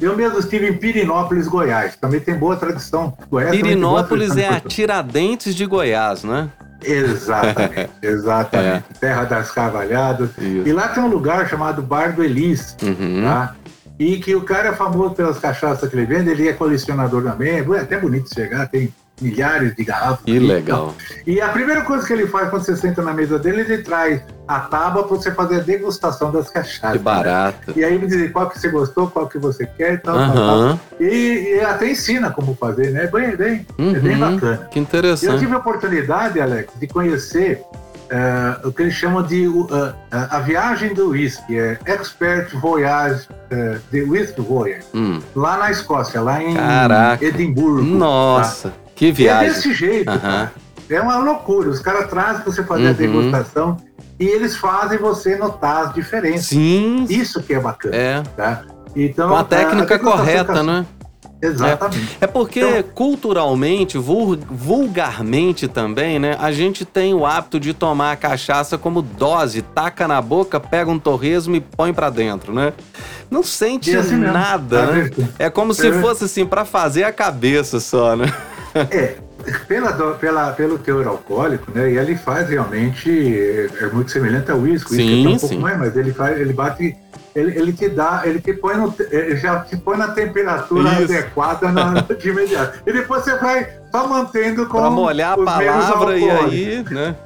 [0.00, 1.94] Eu mesmo estive em Pirinópolis, Goiás.
[1.96, 3.16] Também tem boa tradição.
[3.30, 6.48] Goiás Pirinópolis tradição é de a Tiradentes de Goiás, né?
[6.84, 8.84] Exatamente, exatamente.
[9.00, 10.30] Terra das Carvalhadas.
[10.38, 10.42] É.
[10.44, 10.68] Isso.
[10.68, 13.22] E lá tem um lugar chamado Bar do Elis, Uhum.
[13.22, 13.54] tá?
[13.98, 17.58] E que o cara é famoso pelas cachaças que ele vende, ele é colecionador também.
[17.58, 20.24] É até bonito chegar, tem milhares de garrafas.
[20.24, 20.94] Que legal.
[21.26, 24.20] E a primeira coisa que ele faz quando você senta na mesa dele, ele traz
[24.56, 26.92] a tábua para você fazer a degustação das cachaças.
[26.92, 27.72] Que barato.
[27.76, 30.32] E aí ele diz qual que você gostou, qual que você quer e tal, tal,
[30.34, 30.42] tal.
[30.60, 30.80] Aham.
[31.00, 33.06] E, e até ensina como fazer, né?
[33.06, 34.32] Bem, bem, é bem Uhum.
[34.32, 34.68] bacana.
[34.70, 35.38] Que Eu interessante.
[35.38, 37.62] tive a oportunidade, Alex, de conhecer
[38.14, 43.26] eh, o que eles chamam de uh, uh, a viagem do whisky, é Expert Voyage,
[43.90, 45.18] de Whisky Voyage, Hum.
[45.34, 47.24] lá na Escócia, lá em Caraca.
[47.24, 47.82] Edimburgo.
[47.82, 49.06] Nossa, que tá?
[49.06, 49.48] E é viagem.
[49.48, 50.52] desse jeito, cara.
[50.90, 51.70] É uma loucura.
[51.70, 52.94] Os caras trazem pra você fazer a Uhum.
[52.96, 53.76] degustação
[54.18, 56.46] e eles fazem você notar as diferenças.
[56.46, 57.06] Sim.
[57.08, 57.96] Isso que é bacana.
[57.96, 58.22] É.
[58.36, 58.62] Tá?
[58.94, 60.86] Então, Com a técnica degustação correta, ca- né?
[61.44, 62.18] Exatamente.
[62.20, 66.36] É porque Então- culturalmente, vul- vulgarmente também, né?
[66.38, 70.88] A gente tem o hábito de tomar a cachaça como dose, taca na boca, pega
[70.90, 72.72] um torresmo e põe pra dentro, né?
[73.28, 75.10] Não sente assim nada, Tá né?
[75.38, 75.92] É como se É.
[76.00, 78.32] fosse assim pra fazer a cabeça só, né?
[78.90, 79.16] É,
[79.66, 81.90] pela, pela, pelo teor alcoólico, né?
[81.90, 83.10] E ele faz realmente.
[83.10, 84.92] É, é muito semelhante ao uísque.
[84.92, 86.96] Uísque Sim, é um pouco mais, mas ele faz, ele bate.
[87.34, 91.04] Ele, ele te dá, ele te põe no, ele já te põe na temperatura Isso.
[91.04, 92.80] adequada na, de imediato.
[92.86, 97.16] E depois você vai só mantendo com Pra molhar a palavra e aí, né?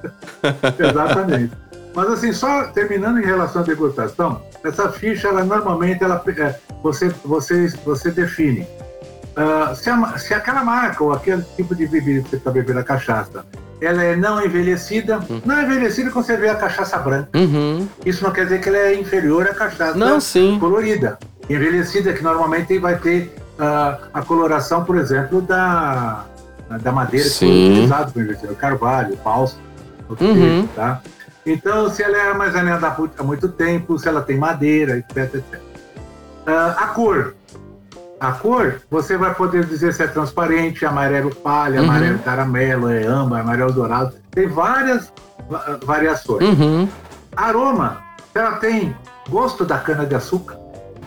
[0.79, 1.53] Exatamente.
[1.93, 7.09] Mas assim, só terminando em relação à degustação, essa ficha, ela normalmente, ela, é, você,
[7.25, 8.64] você, você define
[9.37, 12.80] ah, se, a- se aquela marca ou aquele tipo de bebida que você está bebendo
[12.80, 13.45] a cachaça,
[13.80, 17.28] ela é não envelhecida, não envelhecida quando você vê a cachaça branca.
[17.34, 17.87] Uhum.
[18.07, 20.57] Isso não quer dizer que ela é inferior à cachaça Não, sim.
[20.59, 21.18] colorida.
[21.51, 26.24] Envelhecida, que normalmente vai ter ah, a coloração, por exemplo, da,
[26.82, 27.70] da madeira que foi Sim.
[27.72, 29.18] utilizada para envelhecer, o carvalho, o
[30.24, 30.66] Uhum.
[30.74, 31.01] tá?
[31.45, 35.34] Então, se ela é armazenada há mu- há muito tempo, se ela tem madeira, etc,
[35.34, 35.61] etc.
[36.47, 37.34] Ah, a cor.
[38.19, 41.89] A cor, você vai poder dizer se é transparente, amarelo palha, Uhum.
[41.89, 44.14] amarelo caramelo, é âmbar, amarelo dourado.
[44.31, 45.12] Tem várias
[45.51, 46.43] va- variações.
[46.59, 46.89] Uhum.
[47.37, 47.99] Aroma,
[48.33, 48.97] se ela tem
[49.29, 50.57] gosto da cana-de-açúcar,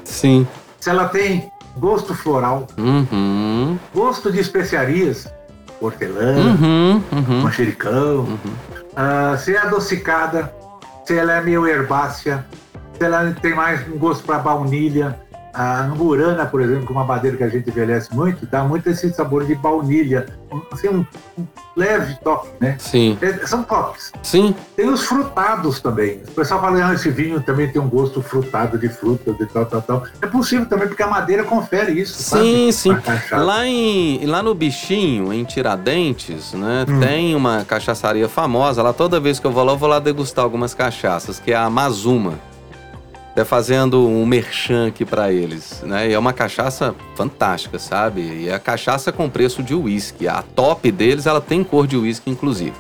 [0.04, 0.48] Sim.
[0.80, 3.78] se ela tem gosto floral, Uhum.
[3.94, 5.28] gosto de especiarias,
[5.82, 7.04] hortelã, Uhum.
[7.12, 7.42] Uhum.
[7.42, 8.40] manjericão,
[8.96, 10.54] ah, se é adocicada,
[11.06, 12.46] se ela é meio herbácea,
[12.98, 15.18] se ela tem mais um gosto para baunilha.
[15.54, 18.88] A angurana, por exemplo, que é uma madeira que a gente envelhece muito, dá muito
[18.90, 20.28] esse sabor de baunilha,
[20.72, 21.06] assim, um,
[21.38, 21.46] um
[21.76, 22.76] leve toque, né?
[22.78, 23.18] Sim.
[23.22, 24.12] É, são toques.
[24.22, 24.54] Sim.
[24.76, 26.22] Tem os frutados também.
[26.28, 29.66] O pessoal fala, ah, esse vinho também tem um gosto frutado de frutas e tal,
[29.66, 30.04] tal, tal.
[30.22, 33.02] É possível também, porque a madeira confere isso, Sim, sabe?
[33.02, 33.36] sim.
[33.36, 37.00] Lá, em, lá no Bichinho, em Tiradentes, né, Hum.
[37.00, 38.84] tem uma cachaçaria famosa.
[38.84, 41.56] Lá toda vez que eu vou lá, eu vou lá degustar algumas cachaças, que é
[41.56, 42.34] a Mazuma.
[43.32, 46.10] Até fazendo um merchan aqui pra eles, né?
[46.10, 48.22] E é uma cachaça fantástica, sabe?
[48.22, 50.28] E é a cachaça com preço de uísque.
[50.28, 52.74] A top deles, ela tem cor de uísque, inclusive.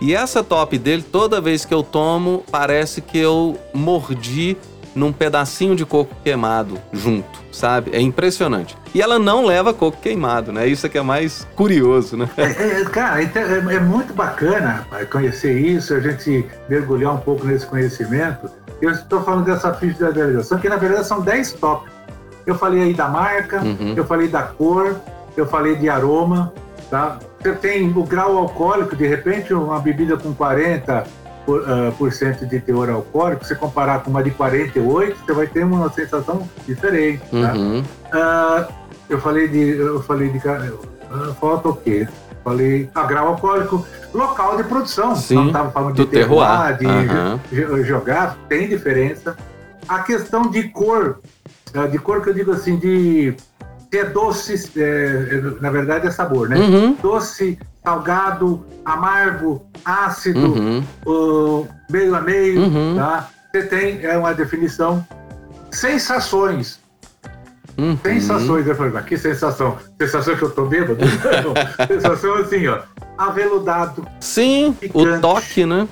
[0.00, 4.56] E essa top dele, toda vez que eu tomo, parece que eu mordi
[4.94, 7.90] num pedacinho de coco queimado junto, sabe?
[7.94, 8.76] É impressionante.
[8.94, 10.66] E ela não leva coco queimado, né?
[10.66, 12.28] Isso é que é mais curioso, né?
[12.36, 17.46] É, é, cara, então, é, é muito bacana conhecer isso, a gente mergulhar um pouco
[17.46, 18.50] nesse conhecimento.
[18.80, 21.92] Eu estou falando dessa ficha da delegação, que na verdade são 10 tópicos.
[22.44, 23.94] Eu falei aí da marca, Uhum.
[23.96, 24.96] eu falei da cor,
[25.36, 26.52] eu falei de aroma,
[26.90, 27.18] tá?
[27.40, 31.04] Você tem o grau alcoólico, de repente uma bebida com 40
[31.44, 35.46] por, ah, por cento de teor alcoólico, você comparar com uma de 48, você vai
[35.46, 37.52] ter uma sensação diferente, tá?
[37.54, 37.82] Uhum.
[38.12, 38.68] Ah,
[39.08, 39.70] eu falei de.
[39.78, 40.40] Eu falei de.
[40.48, 42.06] ah, falta o quê?
[42.44, 42.88] Falei.
[42.94, 45.14] Ah, grau alcoólico, local de produção.
[45.14, 46.86] Sim, Não estava falando do de terroir, de
[47.52, 49.36] ge- geográfico, tem diferença.
[49.88, 51.18] A questão de cor,
[51.90, 53.34] de cor que eu digo assim, de.
[53.92, 56.56] Se é doce, é, é, na verdade é sabor, né?
[56.56, 56.96] Uhum.
[57.02, 60.84] Doce, salgado, amargo, ácido, Uhum.
[61.04, 62.94] o meio a meio, Uhum.
[62.96, 63.28] tá?
[63.50, 65.04] Você tem é uma definição.
[65.70, 66.80] Sensações.
[67.78, 67.96] Uhum.
[68.02, 69.78] Sensações, eu falei, mas que sensação?
[70.00, 70.98] Sensação que eu tô bêbado?
[71.88, 72.80] Sensação assim, ó.
[73.16, 75.20] Aveludado, Sim, o Picante.
[75.20, 75.88] toque, né?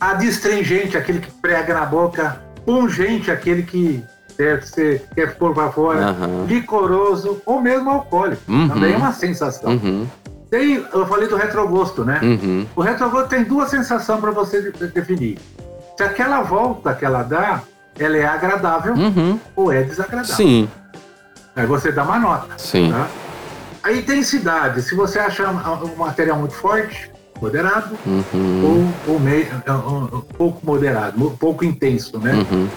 [0.00, 4.02] adstringente, aquele que prega na boca, pungente, aquele que
[4.36, 6.14] deve ser, quer pôr pra fora,
[6.46, 8.42] licoroso ou mesmo alcoólico.
[8.48, 8.68] Uhum.
[8.68, 9.80] Também é uma sensação.
[10.54, 12.20] Tem, eu falei do retrogosto, né?
[12.22, 12.64] Uhum.
[12.76, 15.36] O retrogosto tem duas sensações para você de- definir.
[15.96, 17.60] Se aquela volta que ela dá,
[17.98, 19.40] ela é agradável Uhum.
[19.56, 20.36] ou é desagradável.
[20.36, 20.68] Sim,
[21.56, 22.54] Aí você dá uma nota.
[22.56, 22.92] sim.
[22.92, 23.08] Tá?
[23.82, 27.10] A intensidade, se você achar um material muito forte,
[27.42, 28.92] moderado, Uhum.
[29.08, 32.32] ou, ou meio, um, um pouco moderado, um pouco intenso, né?
[32.48, 32.68] Uhum.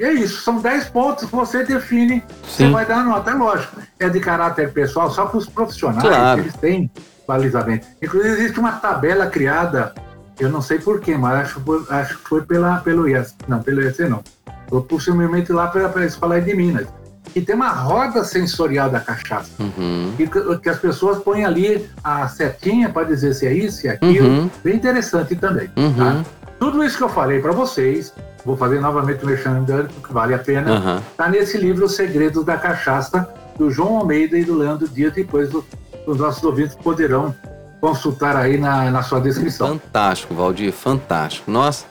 [0.00, 2.72] E é isso, são 10 pontos que você define, você Sim.
[2.72, 3.76] vai dar nota, é lógico.
[3.98, 6.40] É de caráter pessoal, só para os profissionais, Claro.
[6.40, 6.90] eles têm
[7.28, 7.86] balizamento.
[8.02, 9.92] Inclusive, existe uma tabela criada,
[10.38, 13.34] eu não sei porquê, mas acho, que foi- acho que foi pela, pelo IES.
[13.46, 14.24] Não, pelo IES não.
[14.70, 16.86] Foi possivelmente lá para eles falarem de Minas.
[17.36, 19.50] E tem uma roda sensorial da cachaça.
[19.60, 20.14] Uhum.
[20.16, 20.26] Que,
[20.58, 24.26] que as pessoas põem ali a setinha para dizer se é isso, se é aquilo.
[24.26, 24.50] Uhum.
[24.64, 25.70] Bem interessante também.
[25.76, 25.94] Uhum.
[25.94, 26.24] Tá?
[26.58, 28.12] Tudo isso que eu falei para vocês,
[28.44, 30.70] vou fazer novamente o merchandising, porque vale a pena.
[30.72, 31.02] Aham.
[31.10, 33.28] Está nesse livro Os Segredos da Cachaça,
[33.58, 35.12] do João Almeida e do Leandro Dias.
[35.12, 35.64] Depois o-
[36.06, 37.34] os nossos ouvintes poderão
[37.80, 39.68] consultar aí na, na sua descrição.
[39.68, 41.50] Fantástico, Valdir, fantástico.
[41.50, 41.84] Nossa,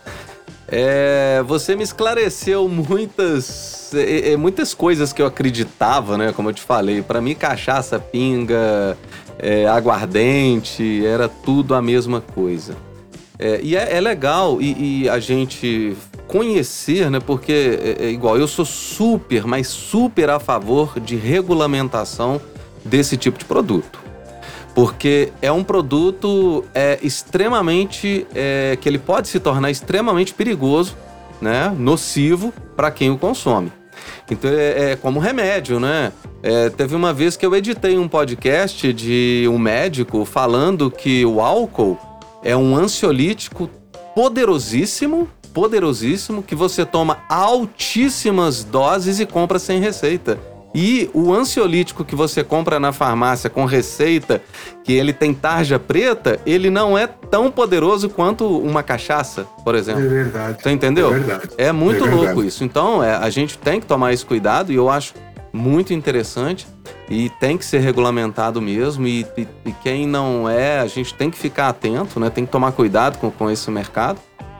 [0.67, 6.31] é, você me esclareceu muitas, é, é, muitas coisas que eu acreditava, né?
[6.31, 8.95] Como eu te falei, para mim cachaça, pinga,
[9.39, 12.75] é, aguardente, era tudo a mesma coisa.
[13.37, 15.95] É, e é, é legal e, e, a gente
[16.29, 17.19] conhecer, né?
[17.19, 22.39] Porque é, é, igual, eu sou super, mas super a favor de regulamentação
[22.85, 23.99] desse tipo de produto.
[24.75, 28.27] Porque é um produto é, extremamente.
[28.33, 30.95] É, que ele pode se tornar extremamente perigoso,
[31.41, 31.75] né?
[31.77, 33.73] Nocivo para quem o consome.
[34.29, 36.13] Então é, é como remédio, né?
[36.43, 41.41] É, teve uma vez que eu editei um podcast de um médico falando que o
[41.41, 41.97] álcool
[42.43, 43.69] é um ansiolítico
[44.15, 50.39] poderosíssimo, poderosíssimo, que você toma altíssimas doses e compra sem receita.
[50.73, 54.41] E o ansiolítico que você compra na farmácia com receita,
[54.83, 60.03] que ele tem tarja preta, ele não é tão poderoso quanto uma cachaça, por exemplo.
[60.03, 60.61] É verdade.
[60.61, 61.07] Você entendeu?
[61.07, 61.49] É verdade.
[61.57, 62.63] É muito é louco isso.
[62.63, 65.15] Então, é, a gente tem que tomar esse cuidado e eu acho
[65.51, 66.67] muito interessante
[67.09, 69.07] e tem que ser regulamentado mesmo.
[69.07, 72.29] E, e, e, quem não é, a gente tem que ficar atento, né?
[72.29, 74.19] Tem que tomar cuidado com, com esse mercado.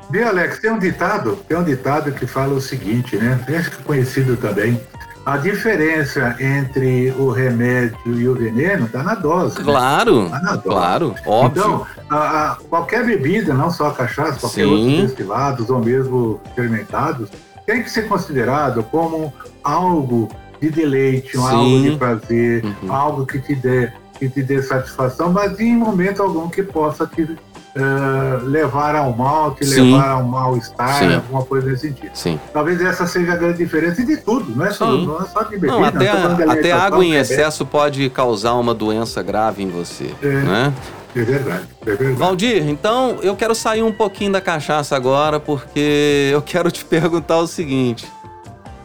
[0.09, 3.39] Bem, Alex, tem um ditado, tem um ditado que fala o seguinte, né?
[3.57, 4.79] Acho que conhecido também.
[5.25, 9.61] A diferença entre o remédio e o veneno está na dose.
[9.61, 10.29] Claro, né?
[10.31, 10.63] tá na dose.
[10.63, 11.61] claro, óbvio.
[11.61, 14.71] Então, a, a, qualquer bebida, não só a cachaça, qualquer Sim.
[14.71, 17.29] outros destilados ou mesmo fermentados,
[17.67, 19.31] tem que ser considerado como
[19.63, 20.27] algo
[20.59, 22.91] de deleite, um algo de prazer, Uhum.
[22.91, 27.37] algo que te dê que te dê satisfação, mas em momento algum que possa te
[27.75, 29.91] eh, levar ao mal, te Sim.
[29.91, 31.15] levar ao mal-estar, Sim.
[31.15, 32.11] alguma coisa nesse sentido.
[32.13, 32.39] Sim.
[32.51, 35.51] Talvez essa seja a grande diferença de tudo, não é só, não é só de
[35.51, 35.73] bebida.
[35.73, 35.99] Não, até,
[36.35, 40.27] de até água em é excesso pode causar uma doença grave em você, É.
[40.27, 40.73] né?
[41.15, 42.13] É verdade, é verdade.
[42.13, 47.37] Valdir, então eu quero sair um pouquinho da cachaça agora, porque eu quero te perguntar
[47.39, 48.07] o seguinte.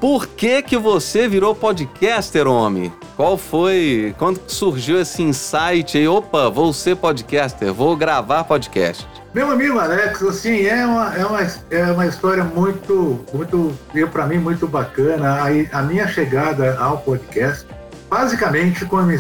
[0.05, 2.93] Por que que você virou podcaster, homem?
[3.17, 6.07] Qual foi, quando surgiu esse insight aí?
[6.07, 9.09] Opa, vou ser podcaster, vou gravar podcast.
[9.33, 11.41] Meu amigo Alex, assim, é uma, é uma,
[11.71, 13.75] é uma história muito, muito,
[14.13, 15.39] para mim, muito bacana.
[15.43, 17.67] A, a minha chegada ao podcast,
[18.11, 19.17] basicamente, com, eh,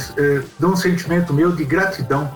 [0.58, 2.30] de um sentimento meu de gratidão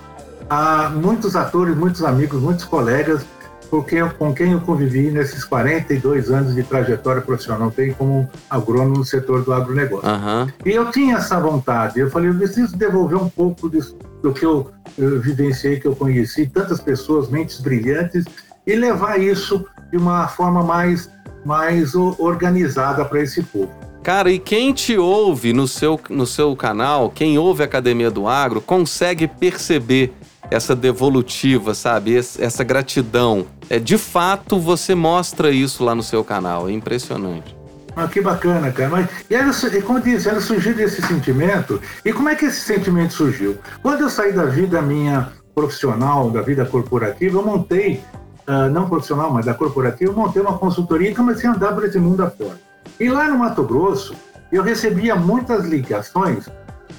[0.49, 3.26] a muitos atores, muitos amigos, muitos colegas
[3.70, 8.28] por quem eu- com quem eu convivi nesses 42 anos de trajetória profissional, tem como
[8.48, 10.08] agrônomo no setor do agronegócio.
[10.08, 12.00] Aham, E eu tinha essa vontade.
[12.00, 15.94] Eu falei, eu preciso devolver um pouco disso, do que eu, eu vivenciei, que eu
[15.94, 18.24] conheci, tantas pessoas, mentes brilhantes,
[18.66, 21.10] e levar isso de uma forma mais,
[21.44, 23.70] mais organizada para esse povo.
[24.02, 28.26] Cara, e quem te ouve no seu, no seu canal, quem ouve a Academia do
[28.26, 30.12] Agro, consegue perceber
[30.51, 32.16] essa devolutiva, sabe?
[32.16, 33.46] Essa gratidão.
[33.68, 36.68] É, de fato, você mostra isso lá no seu canal.
[36.68, 37.57] É impressionante.
[37.96, 38.88] Ah, que bacana, cara.
[38.88, 41.80] Mas, e era, su- e como eu disse, era surgir desse sentimento.
[42.05, 43.59] E como é que esse sentimento surgiu?
[43.82, 48.01] Quando eu saí da vida minha profissional, da vida corporativa, eu montei,
[48.46, 51.84] ah, não profissional, mas da corporativa, eu montei uma consultoria e comecei a andar por
[51.84, 52.59] esse mundo afora.
[53.01, 54.14] E lá no Mato Grosso,
[54.53, 56.49] eu recebia muitas ligações,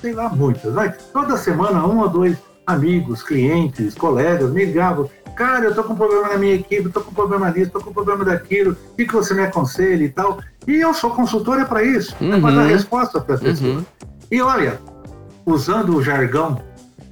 [0.02, 2.38] sei lá, muitas, vai, toda semana um ou dois
[2.74, 5.09] amigos, clientes, colegas me ligavam.
[5.36, 7.80] Cara, eu tô com um problema na minha equipe, tô com um problema disso, tô
[7.80, 10.39] com um problema daquilo, o que, que você me aconselha e tal.
[10.67, 12.55] E eu sou consultora para isso, é para Uhum.
[12.55, 13.78] dar resposta para as pessoas.
[13.78, 13.86] Uhum.
[14.30, 14.80] E olha,
[15.45, 16.61] usando o jargão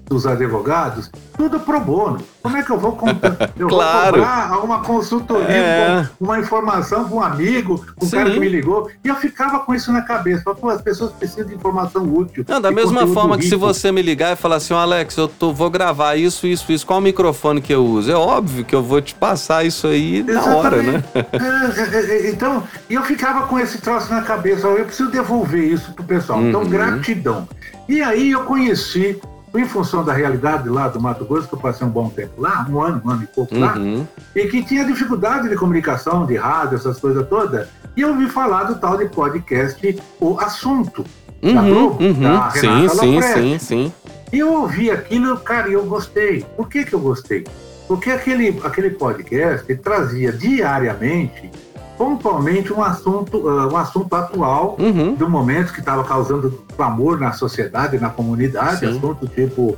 [0.10, 2.20] dos advogados, tudo pro bono.
[2.41, 4.18] Como é que eu vou, comprar, eu Claro.
[4.18, 6.10] vou cobrar uma consultoria, É.
[6.18, 8.89] com uma informação para um amigo, um cara que me ligou?
[9.03, 10.43] E eu ficava com isso na cabeça.
[10.55, 12.45] Pô, as pessoas precisam de informação útil.
[12.47, 13.60] Não, da mesma forma que se rico.
[13.66, 17.01] você me ligar e falar assim, Alex, eu tô, vou gravar isso, isso, isso, qual
[17.01, 18.10] microfone que eu uso?
[18.12, 21.03] É óbvio que eu vou te passar isso aí na hora, né?
[21.14, 25.64] É, é, é, então, e eu ficava com esse troço na cabeça, eu preciso devolver
[25.64, 26.41] isso pro pessoal.
[26.41, 26.70] Então, Uhum.
[26.70, 27.47] gratidão.
[27.89, 29.20] E aí eu conheci,
[29.56, 32.66] em função da realidade lá do Mato Grosso, que eu passei um bom tempo lá,
[32.70, 34.06] um ano, um ano e pouco lá, Uhum.
[34.36, 38.66] e que tinha dificuldade de comunicação, de rádio, essas coisas todas, e eu ouvi falar
[38.66, 41.04] do tal de podcast O Assunto.
[41.41, 42.14] da Uhum, Globo, uhum.
[42.22, 43.39] da Sim, Renata sim, Lopresti.
[43.41, 43.93] sim, sim.
[44.34, 46.43] E eu ouvi aquilo, cara, e eu gostei.
[46.56, 47.45] Por que, que eu gostei?
[47.88, 51.50] Porque aquele, aquele podcast trazia diariamente,
[51.98, 55.16] pontualmente, um assunto, ah, um assunto atual Uhum.
[55.16, 58.98] do momento que estava causando clamor na sociedade, na comunidade, Sim.
[58.98, 59.78] assunto tipo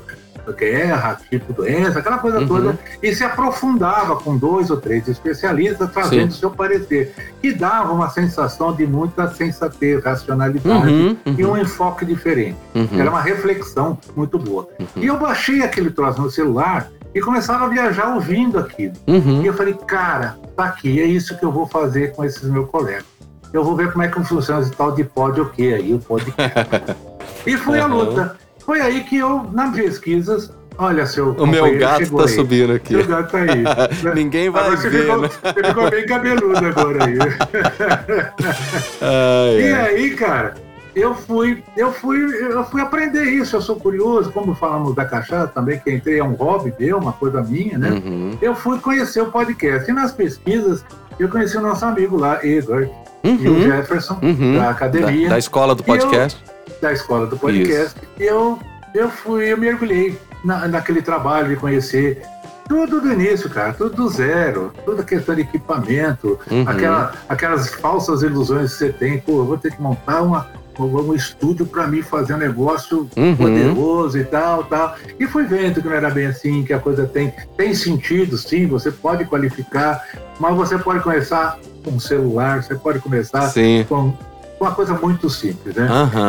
[0.58, 2.48] guerra, tipo doença, aquela coisa Uhum.
[2.48, 6.40] toda, e se aprofundava com dois ou três especialistas trazendo Sim.
[6.40, 12.04] seu parecer, que dava uma sensação de muita sensatez, racionalidade Uhum, e uhum, um enfoque
[12.04, 12.58] diferente.
[12.74, 12.88] uhum.
[13.00, 14.68] Era uma reflexão muito boa.
[14.96, 18.94] E eu baixei aquele troço no celular e começava a viajar ouvindo aquilo.
[19.08, 19.42] Uhum.
[19.42, 22.70] E eu falei, cara, tá aqui, é isso que eu vou fazer com esses meus
[22.70, 23.06] colegas.
[23.52, 26.00] Eu vou ver como é que funciona esse tal de pod o quê aí, o
[26.00, 26.54] podcast.
[27.48, 27.96] e foi a Uhum.
[27.98, 28.36] luta.
[28.64, 32.30] Foi aí que eu, nas pesquisas, olha, seu O meu gato tá aí.
[32.30, 32.94] subindo aqui.
[32.94, 33.64] Seu gato tá aí.
[34.14, 35.30] Ninguém vai Agora você ver, ficou, né?
[35.42, 37.18] você ficou bem cabeludo agora aí.
[39.02, 40.54] Ai, E aí, cara,
[40.96, 42.20] eu fui, eu fui,
[42.52, 43.56] eu fui aprender isso.
[43.56, 47.14] Eu sou curioso, como falamos da cachaça também, que entrei é um hobby meu, uma
[47.14, 47.90] coisa minha, né?
[47.92, 48.38] Uhum.
[48.42, 49.90] Eu fui conhecer o podcast.
[49.90, 50.84] E nas pesquisas,
[51.20, 52.92] eu conheci o nosso amigo lá, Edward,
[53.24, 53.62] e o Uhum.
[53.62, 54.56] Jefferson, Uhum.
[54.58, 56.44] da academia, Da, da escola do E eu- podcast.
[56.82, 57.96] da escola do podcast.
[58.20, 58.58] Eu,
[58.96, 62.22] eu fui, eu mergulhei na, naquele trabalho de conhecer
[62.68, 66.64] tudo do início, cara, tudo do zero, toda questão de equipamento, Uhum.
[66.68, 70.48] aquela, aquelas falsas ilusões que você tem, pô, eu vou ter que montar uma,
[70.86, 73.36] um estúdio para mim fazer um negócio Uhum.
[73.36, 74.96] poderoso e tal, tal.
[75.20, 78.68] E fui vendo que não era bem assim, que a coisa tem, tem sentido, sim,
[78.68, 80.02] você pode qualificar,
[80.40, 83.86] mas você pode começar com um celular, você pode começar Sim.
[83.88, 84.14] com
[84.60, 85.88] uma coisa muito simples, né?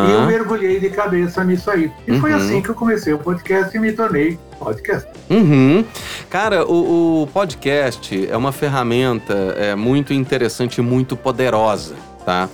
[0.08, 1.90] E eu mergulhei de cabeça nisso aí.
[2.06, 2.36] E foi Uhum.
[2.36, 5.08] assim que eu comecei o podcast e me tornei podcast.
[5.28, 5.84] Uhum.
[6.28, 11.94] Cara, o, o podcast é uma ferramenta é, muito interessante e muito poderosa,
[12.24, 12.48] tá?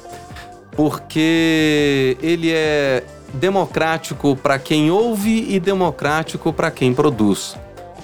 [0.76, 3.02] Porque ele é
[3.34, 7.56] democrático para quem ouve e democrático para quem produz.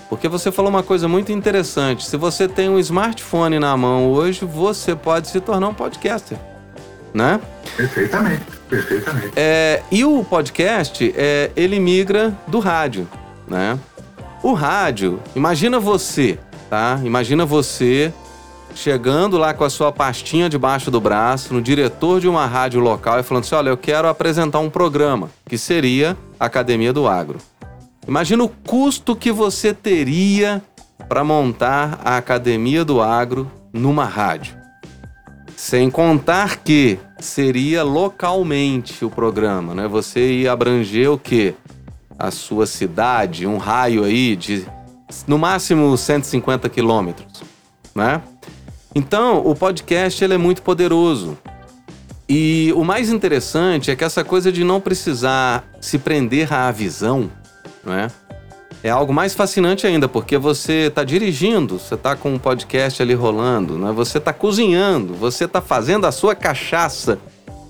[0.09, 2.05] Porque você falou uma coisa muito interessante.
[2.05, 6.37] Se você tem um smartphone na mão hoje, você pode se tornar um podcaster,
[7.15, 7.41] né?
[7.77, 9.33] Perfeitamente, perfeitamente.
[9.35, 13.09] É, e o podcast, é, ele migra do rádio,
[13.49, 13.79] né?
[14.43, 17.01] O rádio, imagina você, tá?
[17.03, 18.13] Imagina você
[18.75, 23.19] chegando lá com a sua pastinha debaixo do braço, no diretor de uma rádio local
[23.19, 27.39] e falando assim: olha, eu quero apresentar um programa, que seria a Academia do Agro.
[28.07, 30.63] Imagina o custo que você teria
[31.09, 34.57] para montar a Academia do Agro numa rádio.
[35.57, 39.87] Sem contar que seria localmente o programa, né?
[39.87, 41.55] Você ia abranger o quê?
[42.19, 44.67] A sua cidade, um raio aí de
[45.27, 47.43] no máximo 150 quilômetros,
[47.95, 48.23] né?
[48.95, 51.39] Então, o podcast ele é muito poderoso.
[52.29, 57.31] E o mais interessante é que essa coisa de não precisar se prender à visão,
[57.85, 58.09] né?
[58.83, 63.15] É algo mais fascinante ainda, porque você está dirigindo, você está com um podcast ali
[63.15, 63.93] rolando, né?
[63.93, 67.17] você está cozinhando, você está fazendo a sua cachaça,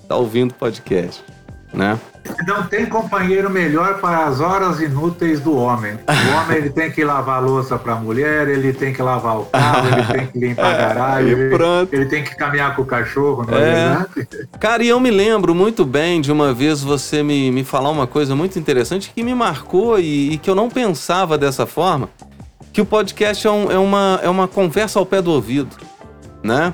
[0.03, 1.23] está ouvindo podcast.
[1.71, 2.01] Né?
[2.47, 5.95] Não tem companheiro melhor para as horas inúteis do homem.
[6.09, 9.39] O homem ele tem que lavar a louça para a mulher, ele tem que lavar
[9.41, 12.83] o carro, ele tem que limpar a garagem, Aí, ele, ele tem que caminhar com
[12.83, 13.75] o cachorro, não é, É.
[13.75, 14.29] verdade?
[14.61, 18.07] Cara, e eu me lembro muito bem de uma vez você me, me falar uma
[18.07, 22.09] coisa muito interessante que me marcou e, e que eu não pensava dessa forma,
[22.73, 25.77] que o podcast é, um- é uma, é uma conversa ao pé do ouvido,
[26.43, 26.73] né?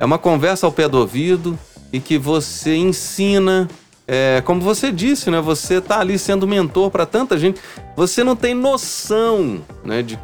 [0.00, 1.58] É uma conversa ao pé do ouvido
[1.92, 3.68] e que você ensina,
[4.08, 5.40] é, como você disse, né?
[5.40, 7.60] Você tá ali sendo mentor para tanta gente,
[7.96, 10.02] você não tem noção, né?
[10.02, 10.18] De,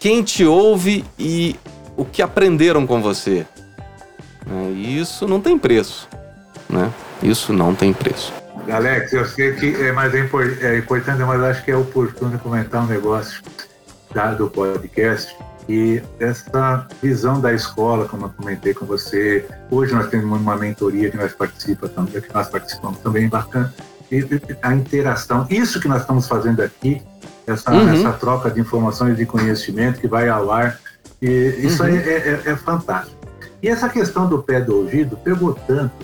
[0.00, 1.56] quem te ouve e
[1.96, 3.46] o que aprenderam com você.
[4.74, 6.08] E isso não tem preço,
[6.68, 6.90] né?
[7.22, 8.32] Isso não tem preço.
[8.70, 10.18] Alex, eu sei que é, mas é,
[10.62, 13.40] é importante, mas acho que é oportuno comentar um negócio
[14.12, 15.34] da- do podcast.
[15.68, 21.10] E essa visão da escola, como eu comentei com você, hoje nós temos uma mentoria
[21.10, 23.72] que nós participamos também, que nós participamos também, bacana.
[24.10, 24.26] E,
[24.60, 27.00] a interação, isso que nós estamos fazendo aqui,
[27.46, 27.88] essa, Uhum.
[27.90, 30.78] essa troca de informações e de conhecimento que vai ao ar,
[31.20, 31.28] e
[31.60, 31.88] isso Uhum.
[31.88, 33.16] é, é- é fantástico.
[33.62, 35.94] E essa questão do pé do ouvido pegou tanto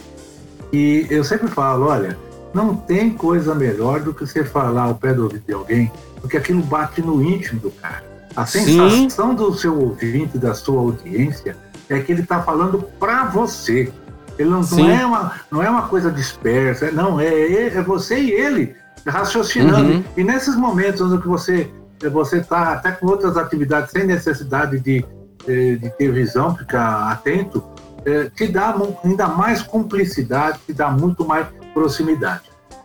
[0.73, 2.17] e eu sempre falo, olha,
[2.55, 6.37] não tem coisa melhor do que você falar ao pé do ouvido de alguém, porque
[6.37, 8.08] aquilo bate no íntimo do cara.
[8.39, 8.65] A Sim.
[8.65, 11.57] sensação do seu ouvinte, da sua audiência,
[11.89, 13.93] é que ele está falando para você.
[14.39, 14.83] Ele não, Sim.
[14.83, 18.77] não, é uma, não é uma coisa dispersa, é- não, é, é você e ele
[19.05, 19.91] raciocinando.
[19.91, 20.05] Uhum.
[20.17, 21.69] E nesses momentos onde que você
[22.13, 25.05] você está até com outras atividades sem necessidade de,
[25.49, 27.65] eh, de ter visão, ficar atento,
[28.07, 28.73] eh, te dá
[29.03, 32.43] ainda mais cumplicidade, te dá muito mais proximidade.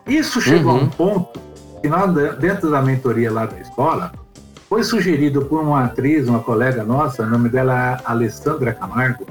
[0.08, 0.84] Isso chegou a Uhum.
[0.86, 1.40] um ponto
[1.80, 4.12] que nós, dentro da mentoria lá da escola,
[4.74, 9.24] foi sugerido por uma atriz, uma colega nossa, o nome dela é Alessandra Camargo.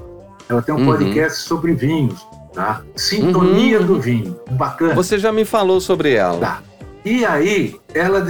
[0.49, 0.87] Ela tem um Uhum.
[0.87, 2.25] podcast sobre vinhos,
[2.55, 2.83] tá?
[2.95, 4.39] Sintonia Uhum, do vinho.
[4.53, 4.95] Bacana.
[4.95, 6.39] Você já me falou sobre ela.
[6.39, 6.59] Tá.
[7.05, 8.25] E aí ela,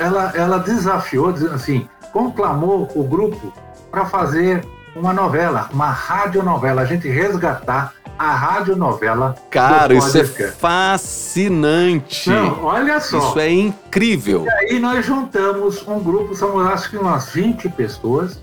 [0.00, 3.52] ela, ela desafiou, assim, conclamou o grupo
[3.92, 4.64] para fazer
[4.96, 9.34] uma novela, uma radionovela, a gente resgatar a radionovela.
[9.50, 12.30] Cara, isso é fascinante.
[12.30, 13.18] Não, olha só.
[13.18, 14.44] Isso é incrível.
[14.46, 18.42] E aí nós juntamos um grupo, somos acho que umas 20 pessoas.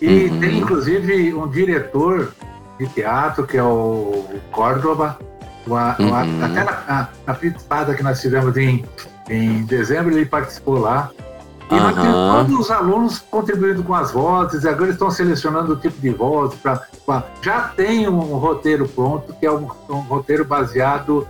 [0.00, 0.40] E uhum.
[0.40, 2.34] tem inclusive um diretor
[2.78, 5.18] de teatro, que é o Córdoba.
[5.66, 6.08] Uma, uhum.
[6.08, 8.84] uma, até na, na, na que nós tivemos em,
[9.28, 11.10] em dezembro, ele participou lá.
[11.66, 16.10] E temos todos os alunos contribuindo com as vozes, agora estão selecionando o tipo de
[16.10, 16.54] voz.
[16.54, 21.26] Pra, pra, já tem um roteiro pronto, que é um, um roteiro baseado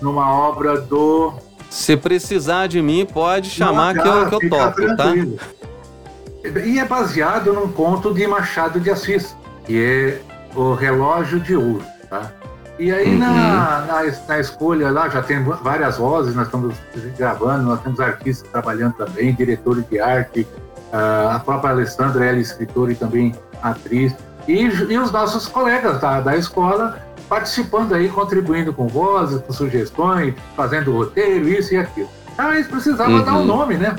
[0.00, 1.32] numa obra do.
[1.70, 4.72] Se precisar de mim, pode chamar Não, que, eu, que eu topo, tá?
[4.72, 5.36] tranquilo.
[5.36, 6.60] tá?
[6.64, 9.36] E é baseado num conto de Machado de Assis,
[9.66, 10.20] que é
[10.54, 12.30] O Relógio de Ouro, tá?
[12.78, 13.18] E aí uhum.
[13.18, 16.76] na, na, na, escolha lá já tem várias vozes, nós estamos
[17.16, 20.46] gravando, nós temos artistas trabalhando também, diretores de arte,
[20.92, 24.14] uh, a própria Alessandra, ela é escritora e também atriz,
[24.46, 30.34] e, e os nossos colegas da, da escola participando aí, contribuindo com vozes, com sugestões,
[30.56, 32.08] fazendo roteiro, isso e aquilo.
[32.32, 33.24] Então eles precisavam uhum.
[33.24, 33.96] dar um nome, né,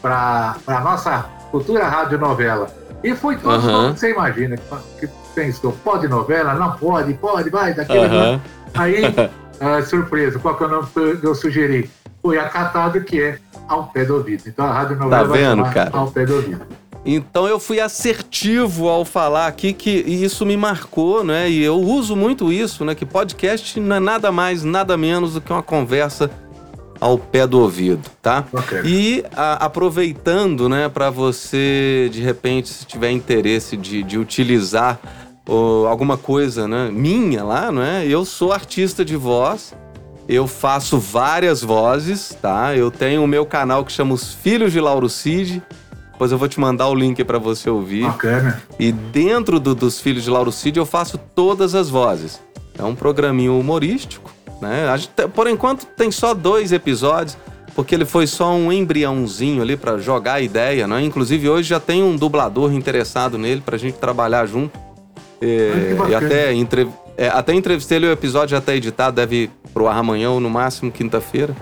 [0.00, 2.68] para a nossa futura radionovela.
[3.02, 3.92] E foi tudo uhum.
[3.92, 4.56] que você imagina,
[4.98, 6.54] que pensou, pode novela?
[6.54, 8.16] Não pode, pode, vai, daquele.
[8.16, 8.40] Uhum.
[8.74, 10.88] Aí, uh, surpresa, qual que é o nome
[11.20, 11.90] que eu sugeri?
[12.22, 14.44] Foi acatado, que é Ao Pé do Ouvido.
[14.46, 15.90] Então a rádio novela tá vendo, vai cara?
[15.92, 16.62] Ao Pé do Ouvido.
[17.04, 21.48] Então eu fui assertivo ao falar aqui que isso me marcou, né?
[21.48, 22.96] E eu uso muito isso, né?
[22.96, 26.28] Que podcast não é nada mais, nada menos do que uma conversa
[27.00, 28.44] ao pé do ouvido, tá?
[28.52, 28.80] Okay.
[28.84, 34.98] E a, aproveitando, né, para você de repente, se tiver interesse de, de utilizar
[35.48, 38.06] ou alguma coisa né, minha lá, não é?
[38.06, 39.74] Eu sou artista de voz,
[40.28, 42.74] eu faço várias vozes, tá?
[42.74, 45.62] Eu tenho o meu canal que chama Os Filhos de Lauro Cid.
[46.12, 48.04] Depois eu vou te mandar o link para você ouvir.
[48.04, 48.62] Bacana.
[48.78, 52.40] E dentro do, dos Filhos de Lauro Cid eu faço todas as vozes.
[52.76, 54.30] É um programinho humorístico,
[54.60, 54.92] né?
[54.98, 57.38] Gente, por enquanto tem só dois episódios,
[57.74, 61.02] porque ele foi só um embriãozinho ali para jogar a ideia, né?
[61.02, 64.85] Inclusive hoje já tem um dublador interessado nele pra gente trabalhar junto.
[65.40, 69.50] É, e até, entre, é, até entrevistei ele, o episódio já está editado, deve ir
[69.72, 71.54] pro ar amanhã ou no máximo quinta-feira.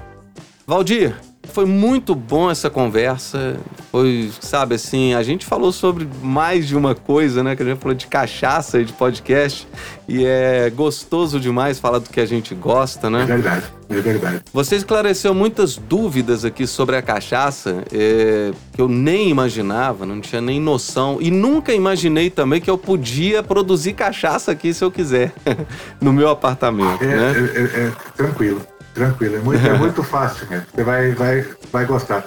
[0.67, 1.15] Valdir,
[1.55, 3.57] foi muito bom essa conversa.
[3.93, 7.55] Foi, sabe, assim, a gente falou sobre mais de uma coisa, né?
[7.55, 9.69] Que a gente falou de cachaça e de podcast.
[10.09, 13.23] E é gostoso demais falar do que a gente gosta, né?
[13.23, 14.43] É verdade, é verdade.
[14.53, 20.41] Você esclareceu muitas dúvidas aqui sobre a cachaça é, que eu nem imaginava, não tinha
[20.41, 21.19] nem noção.
[21.21, 25.33] E nunca imaginei também que eu podia produzir cachaça aqui se eu quiser,
[26.03, 27.33] no meu apartamento, é, né?
[27.33, 28.74] É, é, é tranquilo.
[28.95, 30.67] Tranquilo, é muito, é muito fácil, cara.
[30.73, 32.25] Você vai, vai, vai gostar.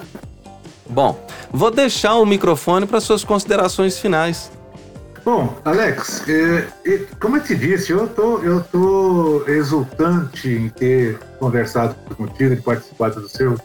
[0.88, 4.50] Bom, vou deixar o microfone para suas considerações finais.
[5.24, 6.66] Bom, Alex, é,
[7.20, 13.20] como eu te disse, eu tô, eu tô exultante em ter conversado contigo, de participado
[13.20, 13.58] do seu,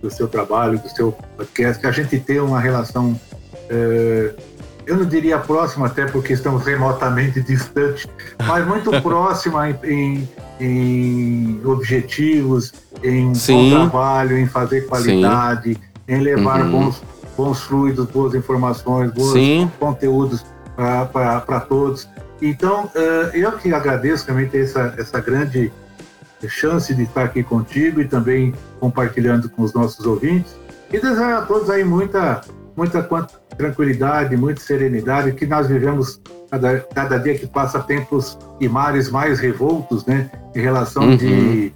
[0.00, 3.18] do seu trabalho, do seu podcast, que a gente tem uma relação
[3.68, 4.32] é,
[4.88, 8.08] eu não diria próxima, até porque estamos remotamente distantes,
[8.46, 10.28] mas muito próxima em, em,
[10.58, 12.72] em, objetivos,
[13.04, 13.70] em Sim.
[13.70, 15.80] bom trabalho, em fazer qualidade, Sim.
[16.08, 16.70] em levar uhum.
[16.70, 17.02] bons,
[17.36, 19.70] bons fluidos, boas informações, bons Sim.
[19.78, 20.44] conteúdos
[21.12, 22.08] para todos.
[22.40, 25.70] Então, uh, eu que agradeço também ter essa, essa grande
[26.48, 30.56] chance de estar aqui contigo e também compartilhando com os nossos ouvintes.
[30.90, 32.40] E desejar a todos aí muita,
[32.74, 33.02] muita
[33.58, 39.40] tranquilidade, muita serenidade, que nós vivemos cada, cada dia que passa tempos e mares mais
[39.40, 40.30] revoltos, né?
[40.54, 41.16] Em relação uhum.
[41.16, 41.72] de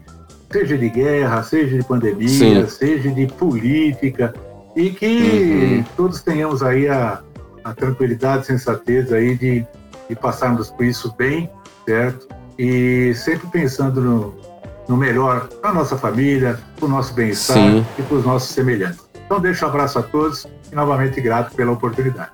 [0.51, 2.67] seja de guerra, seja de pandemia, Sim.
[2.69, 4.33] seja de política,
[4.77, 5.85] e que uhum.
[5.97, 7.21] todos tenhamos aí a,
[7.65, 9.67] a tranquilidade, sensatez aí de,
[10.09, 11.51] de passarmos por isso bem,
[11.87, 12.29] certo?
[12.59, 14.35] E sempre pensando no,
[14.89, 17.59] no melhor para a nossa família, para o nosso bem-estar
[17.99, 19.12] e para os nossos semelhantes.
[19.33, 22.33] Então, deixo um abraço a todos e novamente grato pela oportunidade.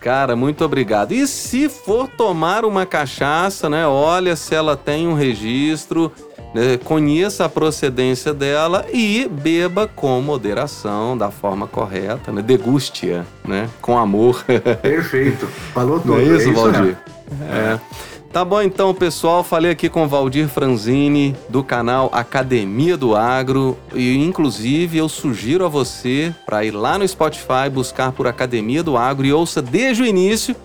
[0.00, 1.12] Cara, muito obrigado.
[1.12, 3.86] E se for tomar uma cachaça, né?
[3.86, 6.10] Olha se ela tem um registro,
[6.54, 12.40] né, conheça a procedência dela e beba com moderação, da forma correta, né?
[12.40, 13.68] Deguste-a, né?
[13.82, 14.42] Com amor.
[14.80, 15.46] Perfeito.
[15.74, 16.14] Falou tudo.
[16.14, 16.70] Não é isso, é isso?
[16.70, 16.96] Né?
[17.42, 17.80] É.
[18.34, 19.44] Tá bom então, pessoal.
[19.44, 25.68] Falei aqui com Valdir Franzini do canal Academia do Agro e inclusive eu sugiro a
[25.68, 30.06] você para ir lá no Spotify buscar por Academia do Agro e ouça desde o
[30.06, 30.56] início,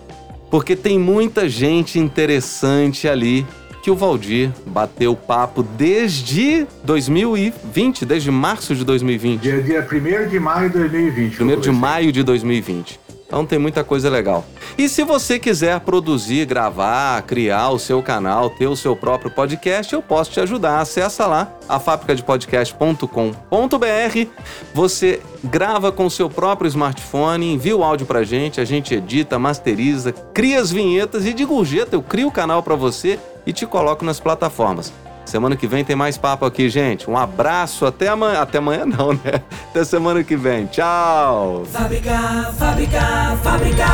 [0.50, 3.46] porque tem muita gente interessante ali
[3.84, 9.40] que o Valdir bateu papo desde 2020, desde março de 2020.
[9.40, 11.42] Dia, dia 1 de maio de 2020.
[11.44, 12.99] 1 de maio de 2020.
[13.30, 14.44] Então tem muita coisa legal.
[14.76, 19.94] E se você quiser produzir, gravar, criar o seu canal, ter o seu próprio podcast,
[19.94, 20.80] eu posso te ajudar.
[20.80, 24.30] Acessa lá afabricadepodcast.com.br.
[24.74, 29.38] Você grava com o seu próprio smartphone, envia o áudio pra gente, a gente edita,
[29.38, 33.16] masteriza, cria as vinhetas e de gorjeta eu crio o canal para você
[33.46, 34.92] e te coloco nas plataformas.
[35.30, 37.08] Semana que vem tem mais papo aqui, gente.
[37.08, 38.40] Um abraço, até amanhã.
[38.40, 39.40] Até amanhã não, né?
[39.70, 40.66] Até semana que vem.
[40.66, 41.64] Tchau!
[41.70, 43.86] Fábrica, fábrica, fábrica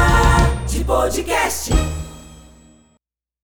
[0.66, 1.74] de podcast.